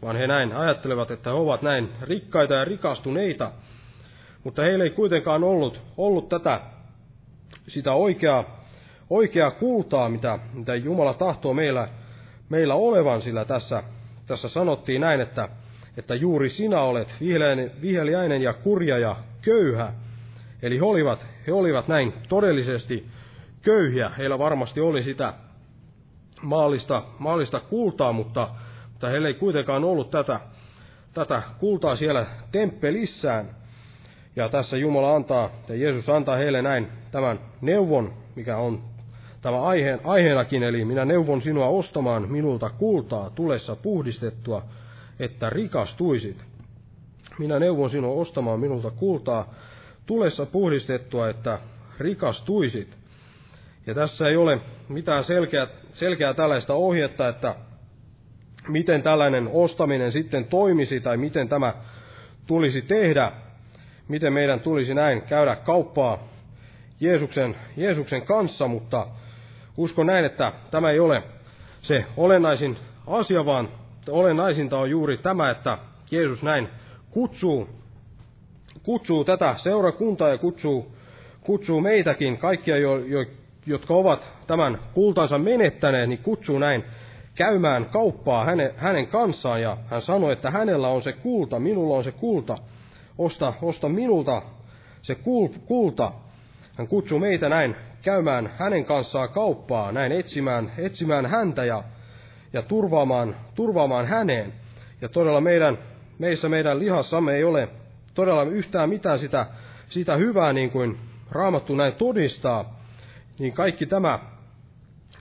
vaan 0.06 0.16
he 0.16 0.26
näin 0.26 0.52
ajattelevat, 0.52 1.10
että 1.10 1.30
he 1.30 1.36
ovat 1.36 1.62
näin 1.62 1.88
rikkaita 2.02 2.54
ja 2.54 2.64
rikastuneita. 2.64 3.52
Mutta 4.44 4.62
heillä 4.62 4.84
ei 4.84 4.90
kuitenkaan 4.90 5.44
ollut, 5.44 5.80
ollut 5.96 6.28
tätä, 6.28 6.60
sitä 7.66 7.92
oikeaa, 7.92 8.64
oikeaa 9.10 9.50
kultaa, 9.50 10.08
mitä, 10.08 10.38
mitä 10.52 10.74
Jumala 10.74 11.14
tahtoo 11.14 11.54
meillä, 11.54 11.88
meillä 12.48 12.74
olevan, 12.74 13.22
sillä 13.22 13.44
tässä, 13.44 13.82
tässä 14.26 14.48
sanottiin 14.48 15.00
näin, 15.00 15.20
että, 15.20 15.48
että 15.96 16.14
juuri 16.14 16.50
sinä 16.50 16.80
olet 16.80 17.14
viheliäinen 17.82 18.42
ja 18.42 18.52
kurja 18.52 18.98
ja 18.98 19.16
köyhä. 19.42 19.92
Eli 20.62 20.78
he 20.78 20.84
olivat, 20.84 21.26
he 21.46 21.52
olivat 21.52 21.88
näin 21.88 22.12
todellisesti 22.28 23.06
köyhiä. 23.62 24.08
Heillä 24.08 24.38
varmasti 24.38 24.80
oli 24.80 25.02
sitä 25.02 25.34
maallista, 26.42 27.02
maallista 27.18 27.60
kultaa, 27.60 28.12
mutta, 28.12 28.48
mutta 28.96 29.08
heillä 29.08 29.28
ei 29.28 29.34
kuitenkaan 29.34 29.84
ollut 29.84 30.10
tätä, 30.10 30.40
tätä 31.14 31.42
kultaa 31.58 31.96
siellä 31.96 32.26
temppelissään. 32.52 33.50
Ja 34.36 34.48
tässä 34.48 34.76
Jumala 34.76 35.16
antaa, 35.16 35.50
ja 35.68 35.74
Jeesus 35.74 36.08
antaa 36.08 36.36
heille 36.36 36.62
näin 36.62 36.88
tämän 37.10 37.38
neuvon, 37.60 38.14
mikä 38.34 38.56
on 38.56 38.82
tämä 39.42 39.62
aihe, 39.62 39.98
aiheenakin, 40.04 40.62
eli 40.62 40.84
minä 40.84 41.04
neuvon 41.04 41.42
sinua 41.42 41.66
ostamaan 41.66 42.30
minulta 42.30 42.70
kultaa 42.70 43.30
tulessa 43.30 43.76
puhdistettua, 43.76 44.62
että 45.20 45.50
rikastuisit. 45.50 46.44
Minä 47.38 47.58
neuvon 47.58 47.90
sinua 47.90 48.14
ostamaan 48.14 48.60
minulta 48.60 48.90
kultaa 48.90 49.54
tulessa 50.06 50.46
puhdistettua, 50.46 51.28
että 51.28 51.58
rikastuisit. 51.98 52.96
Ja 53.86 53.94
tässä 53.94 54.28
ei 54.28 54.36
ole 54.36 54.60
mitään 54.88 55.24
selkeää, 55.24 55.66
selkeää 55.92 56.34
tällaista 56.34 56.74
ohjetta, 56.74 57.28
että 57.28 57.54
miten 58.68 59.02
tällainen 59.02 59.48
ostaminen 59.52 60.12
sitten 60.12 60.44
toimisi 60.44 61.00
tai 61.00 61.16
miten 61.16 61.48
tämä 61.48 61.74
tulisi 62.46 62.82
tehdä, 62.82 63.32
miten 64.08 64.32
meidän 64.32 64.60
tulisi 64.60 64.94
näin 64.94 65.22
käydä 65.22 65.56
kauppaa 65.56 66.18
Jeesuksen, 67.00 67.56
Jeesuksen 67.76 68.22
kanssa, 68.22 68.68
mutta 68.68 69.06
uskon 69.76 70.06
näin, 70.06 70.24
että 70.24 70.52
tämä 70.70 70.90
ei 70.90 71.00
ole 71.00 71.22
se 71.80 72.04
olennaisin 72.16 72.76
asia, 73.06 73.44
vaan 73.46 73.68
olennaisinta 74.10 74.78
on 74.78 74.90
juuri 74.90 75.18
tämä, 75.18 75.50
että 75.50 75.78
Jeesus 76.10 76.42
näin 76.42 76.68
kutsuu, 77.10 77.68
kutsuu 78.82 79.24
tätä 79.24 79.54
seurakuntaa 79.56 80.28
ja 80.28 80.38
kutsuu, 80.38 80.96
kutsuu 81.40 81.80
meitäkin, 81.80 82.38
kaikkia, 82.38 82.76
jo, 82.76 82.98
jo, 82.98 83.24
jotka 83.66 83.94
ovat 83.94 84.32
tämän 84.46 84.78
kultansa 84.94 85.38
menettäneet, 85.38 86.08
niin 86.08 86.18
kutsuu 86.22 86.58
näin 86.58 86.84
käymään 87.36 87.84
kauppaa 87.84 88.44
hänen, 88.44 88.70
hänen 88.76 89.06
kanssaan. 89.06 89.62
Ja 89.62 89.76
hän 89.86 90.02
sanoi, 90.02 90.32
että 90.32 90.50
hänellä 90.50 90.88
on 90.88 91.02
se 91.02 91.12
kulta, 91.12 91.58
minulla 91.60 91.96
on 91.96 92.04
se 92.04 92.12
kulta, 92.12 92.58
osta, 93.18 93.52
osta 93.62 93.88
minulta 93.88 94.42
se 95.02 95.16
kulta. 95.66 96.12
Hän 96.78 96.88
kutsuu 96.88 97.18
meitä 97.18 97.48
näin 97.48 97.76
käymään 98.02 98.50
hänen 98.58 98.84
kanssaan 98.84 99.28
kauppaa, 99.28 99.92
näin 99.92 100.12
etsimään, 100.12 100.72
etsimään 100.78 101.26
häntä 101.26 101.64
ja, 101.64 101.82
ja 102.52 102.62
turvaamaan, 102.62 103.36
turvaamaan 103.54 104.06
häneen. 104.06 104.52
Ja 105.00 105.08
todella 105.08 105.40
meidän, 105.40 105.78
meissä 106.18 106.48
meidän 106.48 106.78
lihassamme 106.78 107.34
ei 107.34 107.44
ole 107.44 107.68
todella 108.14 108.42
yhtään 108.42 108.88
mitään 108.88 109.18
sitä, 109.18 109.46
sitä 109.86 110.16
hyvää, 110.16 110.52
niin 110.52 110.70
kuin 110.70 110.98
Raamattu 111.30 111.74
näin 111.74 111.92
todistaa, 111.92 112.80
niin 113.38 113.52
kaikki 113.52 113.86
tämä, 113.86 114.18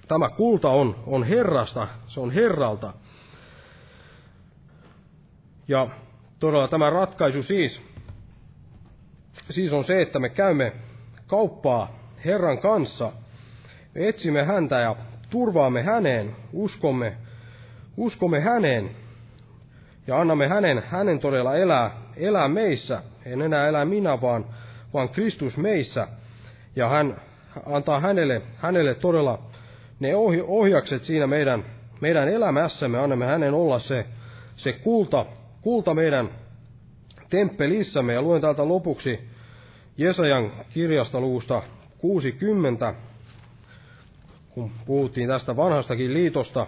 tämä 0.07 0.29
kulta 0.29 0.69
on, 0.69 0.95
on 1.07 1.23
Herrasta, 1.23 1.87
se 2.07 2.19
on 2.19 2.31
Herralta. 2.31 2.93
Ja 5.67 5.87
todella 6.39 6.67
tämä 6.67 6.89
ratkaisu 6.89 7.43
siis, 7.43 7.81
siis 9.49 9.73
on 9.73 9.83
se, 9.83 10.01
että 10.01 10.19
me 10.19 10.29
käymme 10.29 10.73
kauppaa 11.27 11.91
Herran 12.25 12.57
kanssa, 12.57 13.11
me 13.95 14.07
etsimme 14.07 14.43
häntä 14.43 14.79
ja 14.79 14.95
turvaamme 15.29 15.83
häneen, 15.83 16.35
uskomme, 16.53 17.17
uskomme 17.97 18.39
häneen 18.39 18.91
ja 20.07 20.21
annamme 20.21 20.47
hänen, 20.47 20.83
hänen 20.85 21.19
todella 21.19 21.55
elää, 21.55 21.91
elää 22.15 22.47
meissä. 22.47 23.03
En 23.25 23.41
enää 23.41 23.67
elää 23.67 23.85
minä, 23.85 24.21
vaan, 24.21 24.45
vaan 24.93 25.09
Kristus 25.09 25.57
meissä. 25.57 26.07
Ja 26.75 26.89
hän 26.89 27.15
antaa 27.65 27.99
hänelle, 27.99 28.41
hänelle 28.57 28.95
todella 28.95 29.39
ne 29.99 30.15
ohjakset 30.47 31.03
siinä 31.03 31.27
meidän, 31.27 31.65
meidän 32.01 32.29
elämässämme. 32.29 32.99
Annamme 32.99 33.25
hänen 33.25 33.53
olla 33.53 33.79
se, 33.79 34.05
se 34.55 34.73
kulta, 34.73 35.25
kulta 35.61 35.93
meidän 35.93 36.29
temppelissämme. 37.29 38.13
Ja 38.13 38.21
luen 38.21 38.41
täältä 38.41 38.67
lopuksi 38.67 39.19
Jesajan 39.97 40.51
kirjasta 40.73 41.19
luusta 41.19 41.61
60, 41.97 42.93
kun 44.49 44.71
puhuttiin 44.85 45.27
tästä 45.27 45.55
vanhastakin 45.55 46.13
liitosta, 46.13 46.67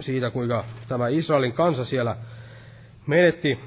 siitä 0.00 0.30
kuinka 0.30 0.64
tämä 0.88 1.08
Israelin 1.08 1.52
kansa 1.52 1.84
siellä 1.84 2.16
menetti, 3.06 3.58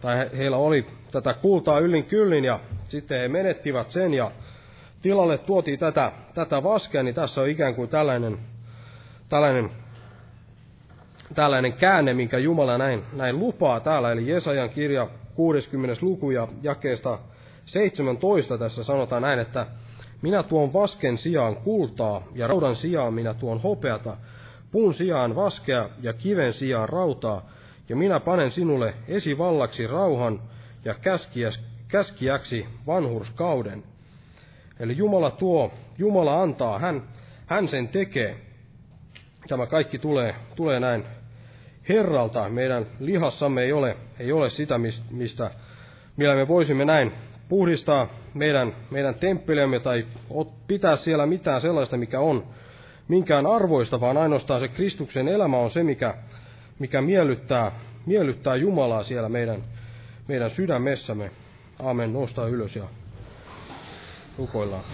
tai 0.00 0.30
heillä 0.36 0.56
oli 0.56 0.86
tätä 1.10 1.34
kultaa 1.34 1.78
yllin 1.78 2.04
kyllin, 2.04 2.44
ja 2.44 2.60
sitten 2.84 3.20
he 3.20 3.28
menettivät 3.28 3.90
sen, 3.90 4.14
ja 4.14 4.30
tilalle 5.02 5.38
tuotiin 5.38 5.78
tätä, 5.78 6.12
tätä 6.34 6.62
vaskea, 6.62 7.02
niin 7.02 7.14
tässä 7.14 7.40
on 7.40 7.48
ikään 7.48 7.74
kuin 7.74 7.88
tällainen, 7.88 8.38
tällainen, 9.28 9.70
tällainen 11.34 11.72
käänne, 11.72 12.14
minkä 12.14 12.38
Jumala 12.38 12.78
näin, 12.78 13.02
näin 13.12 13.38
lupaa 13.38 13.80
täällä, 13.80 14.12
eli 14.12 14.30
Jesajan 14.30 14.70
kirja 14.70 15.08
60. 15.34 15.96
luku 16.00 16.30
ja 16.30 16.48
jakeesta 16.62 17.18
17 17.64 18.58
tässä 18.58 18.84
sanotaan 18.84 19.22
näin, 19.22 19.38
että 19.38 19.66
minä 20.22 20.42
tuon 20.42 20.72
vasken 20.72 21.18
sijaan 21.18 21.56
kultaa 21.56 22.22
ja 22.34 22.46
raudan 22.46 22.76
sijaan 22.76 23.14
minä 23.14 23.34
tuon 23.34 23.62
hopeata, 23.62 24.16
puun 24.72 24.94
sijaan 24.94 25.36
vaskea 25.36 25.88
ja 26.02 26.12
kiven 26.12 26.52
sijaan 26.52 26.88
rautaa, 26.88 27.50
ja 27.88 27.96
minä 27.96 28.20
panen 28.20 28.50
sinulle 28.50 28.94
esivallaksi 29.08 29.86
rauhan 29.86 30.40
ja 30.84 30.94
käskiäksi 31.88 32.66
vanhurskauden. 32.86 33.82
Eli 34.80 34.96
Jumala 34.96 35.30
tuo, 35.30 35.72
Jumala 35.98 36.42
antaa, 36.42 36.78
hän, 36.78 37.02
hän 37.46 37.68
sen 37.68 37.88
tekee. 37.88 38.36
Tämä 39.48 39.66
kaikki 39.66 39.98
tulee, 39.98 40.34
tulee 40.56 40.80
näin 40.80 41.04
Herralta. 41.88 42.48
Meidän 42.48 42.86
lihassamme 43.00 43.62
ei 43.62 43.72
ole, 43.72 43.96
ei 44.18 44.32
ole 44.32 44.50
sitä, 44.50 44.78
mistä, 45.10 45.50
millä 46.16 46.34
me 46.34 46.48
voisimme 46.48 46.84
näin 46.84 47.12
puhdistaa 47.48 48.08
meidän, 48.34 48.74
meidän 48.90 49.14
temppeliämme 49.14 49.80
tai 49.80 50.06
pitää 50.66 50.96
siellä 50.96 51.26
mitään 51.26 51.60
sellaista, 51.60 51.96
mikä 51.96 52.20
on 52.20 52.46
minkään 53.08 53.46
arvoista, 53.46 54.00
vaan 54.00 54.16
ainoastaan 54.16 54.60
se 54.60 54.68
Kristuksen 54.68 55.28
elämä 55.28 55.58
on 55.58 55.70
se, 55.70 55.82
mikä, 55.82 56.14
mikä 56.78 57.02
miellyttää, 57.02 57.72
miellyttää 58.06 58.56
Jumalaa 58.56 59.02
siellä 59.02 59.28
meidän, 59.28 59.64
meidän 60.28 60.50
sydämessämme. 60.50 61.30
Aamen, 61.78 62.12
nosta 62.12 62.46
ylös 62.46 62.76
ja 62.76 62.84
rukoillaan. 64.38 64.84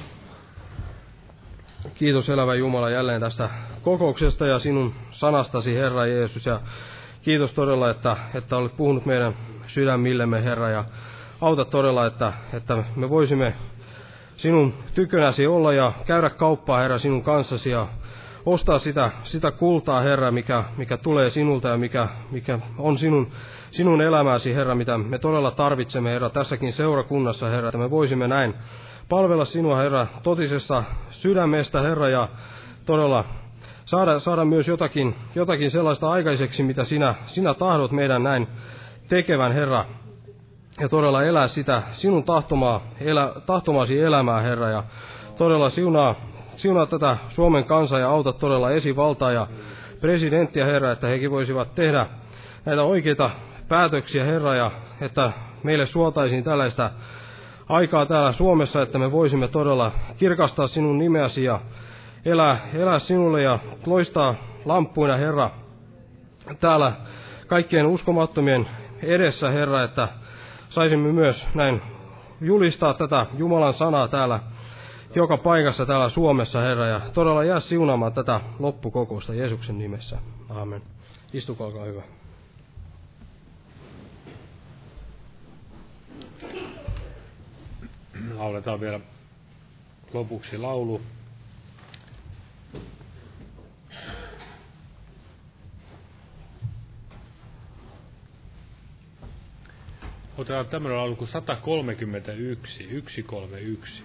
Kiitos 1.94 2.28
elävä 2.28 2.54
Jumala 2.54 2.90
jälleen 2.90 3.20
tästä 3.20 3.50
kokouksesta 3.82 4.46
ja 4.46 4.58
sinun 4.58 4.94
sanastasi, 5.10 5.74
Herra 5.74 6.06
Jeesus. 6.06 6.46
Ja 6.46 6.60
kiitos 7.22 7.52
todella, 7.52 7.90
että, 7.90 8.16
että 8.34 8.56
olet 8.56 8.76
puhunut 8.76 9.06
meidän 9.06 9.34
sydämillemme, 9.66 10.44
Herra, 10.44 10.70
ja 10.70 10.84
auta 11.40 11.64
todella, 11.64 12.06
että, 12.06 12.32
että 12.52 12.84
me 12.96 13.10
voisimme 13.10 13.54
sinun 14.36 14.74
tykönäsi 14.94 15.46
olla 15.46 15.72
ja 15.72 15.92
käydä 16.06 16.30
kauppaa, 16.30 16.80
Herra, 16.80 16.98
sinun 16.98 17.22
kanssasi 17.22 17.70
ja 17.70 17.86
ostaa 18.46 18.78
sitä, 18.78 19.10
sitä 19.24 19.50
kultaa, 19.50 20.00
Herra, 20.00 20.30
mikä, 20.30 20.64
mikä 20.76 20.96
tulee 20.96 21.30
sinulta 21.30 21.68
ja 21.68 21.76
mikä, 21.76 22.08
mikä 22.30 22.58
on 22.78 22.98
sinun, 22.98 23.28
sinun 23.70 24.02
elämäsi, 24.02 24.54
Herra, 24.54 24.74
mitä 24.74 24.98
me 24.98 25.18
todella 25.18 25.50
tarvitsemme, 25.50 26.10
Herra, 26.10 26.30
tässäkin 26.30 26.72
seurakunnassa, 26.72 27.48
Herra, 27.48 27.68
että 27.68 27.78
me 27.78 27.90
voisimme 27.90 28.28
näin 28.28 28.54
palvella 29.08 29.44
sinua, 29.44 29.76
Herra, 29.76 30.06
totisessa 30.22 30.84
sydämestä, 31.10 31.80
Herra, 31.80 32.08
ja 32.08 32.28
todella 32.86 33.24
saada, 33.84 34.18
saada 34.18 34.44
myös 34.44 34.68
jotakin, 34.68 35.14
jotakin 35.34 35.70
sellaista 35.70 36.10
aikaiseksi, 36.10 36.62
mitä 36.62 36.84
sinä, 36.84 37.14
sinä 37.26 37.54
tahdot 37.54 37.92
meidän 37.92 38.22
näin 38.22 38.48
tekevän, 39.08 39.52
Herra, 39.52 39.84
ja 40.80 40.88
todella 40.88 41.22
elää 41.22 41.48
sitä 41.48 41.82
sinun 41.92 42.24
tahtomaa, 42.24 42.80
elä, 43.00 43.32
tahtomaasi 43.46 44.00
elämää, 44.00 44.40
Herra, 44.40 44.70
ja 44.70 44.82
todella 45.38 45.68
siunaa, 45.68 46.14
siunaa 46.54 46.86
tätä 46.86 47.16
Suomen 47.28 47.64
kansaa 47.64 48.00
ja 48.00 48.08
auta 48.08 48.32
todella 48.32 48.70
esivaltaa 48.70 49.32
ja 49.32 49.46
presidenttiä, 50.00 50.64
Herra, 50.64 50.92
että 50.92 51.06
hekin 51.06 51.30
voisivat 51.30 51.74
tehdä 51.74 52.06
näitä 52.64 52.82
oikeita 52.82 53.30
päätöksiä, 53.68 54.24
Herra, 54.24 54.54
ja 54.54 54.70
että 55.00 55.32
meille 55.62 55.86
suotaisiin 55.86 56.44
tällaista 56.44 56.90
aikaa 57.68 58.06
täällä 58.06 58.32
Suomessa, 58.32 58.82
että 58.82 58.98
me 58.98 59.12
voisimme 59.12 59.48
todella 59.48 59.92
kirkastaa 60.16 60.66
sinun 60.66 60.98
nimeäsi 60.98 61.44
ja 61.44 61.60
elää, 62.24 62.58
elää 62.74 62.98
sinulle 62.98 63.42
ja 63.42 63.58
loistaa 63.86 64.34
lamppuina, 64.64 65.16
Herra, 65.16 65.50
täällä 66.60 66.92
kaikkien 67.46 67.86
uskomattomien 67.86 68.66
edessä, 69.02 69.50
Herra, 69.50 69.84
että 69.84 70.08
saisimme 70.68 71.12
myös 71.12 71.48
näin 71.54 71.82
julistaa 72.40 72.94
tätä 72.94 73.26
Jumalan 73.38 73.74
sanaa 73.74 74.08
täällä 74.08 74.40
joka 75.14 75.36
paikassa 75.36 75.86
täällä 75.86 76.08
Suomessa, 76.08 76.60
Herra, 76.60 76.86
ja 76.86 77.00
todella 77.12 77.44
jää 77.44 77.60
siunaamaan 77.60 78.12
tätä 78.12 78.40
loppukokousta 78.58 79.34
Jeesuksen 79.34 79.78
nimessä. 79.78 80.18
Aamen. 80.50 80.82
Istukaa, 81.32 81.66
olkaa 81.66 81.84
hyvä. 81.84 82.02
Lauletaan 88.32 88.80
vielä 88.80 89.00
lopuksi 90.12 90.58
laulu. 90.58 91.00
Otetaan 100.38 100.66
tämmöinen 100.66 100.98
laulu 100.98 101.16
kuin 101.16 101.28
131, 101.28 102.84
131. 102.84 104.02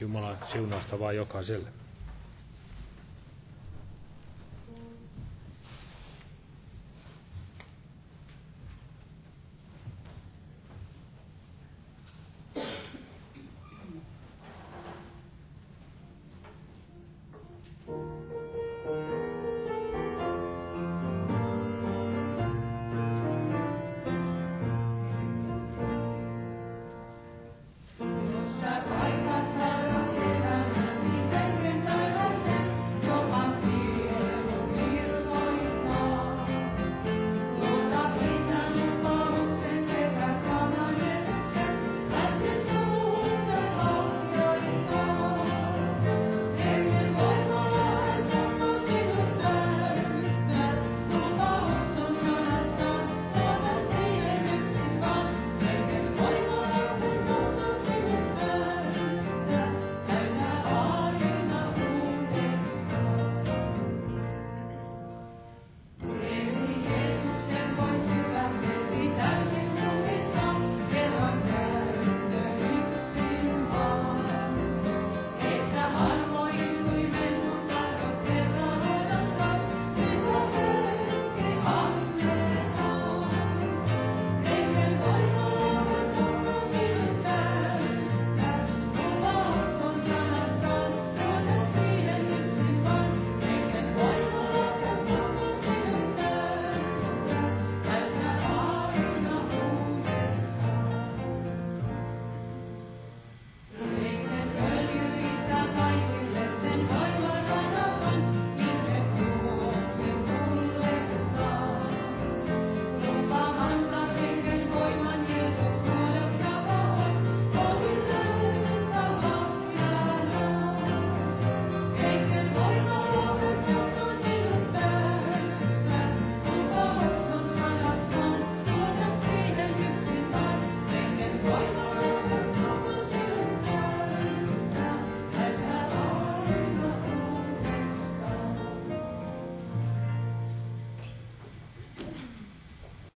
Jumalan 0.00 0.38
siunausta 0.52 0.98
vaan 0.98 1.16
jokaiselle. 1.16 1.85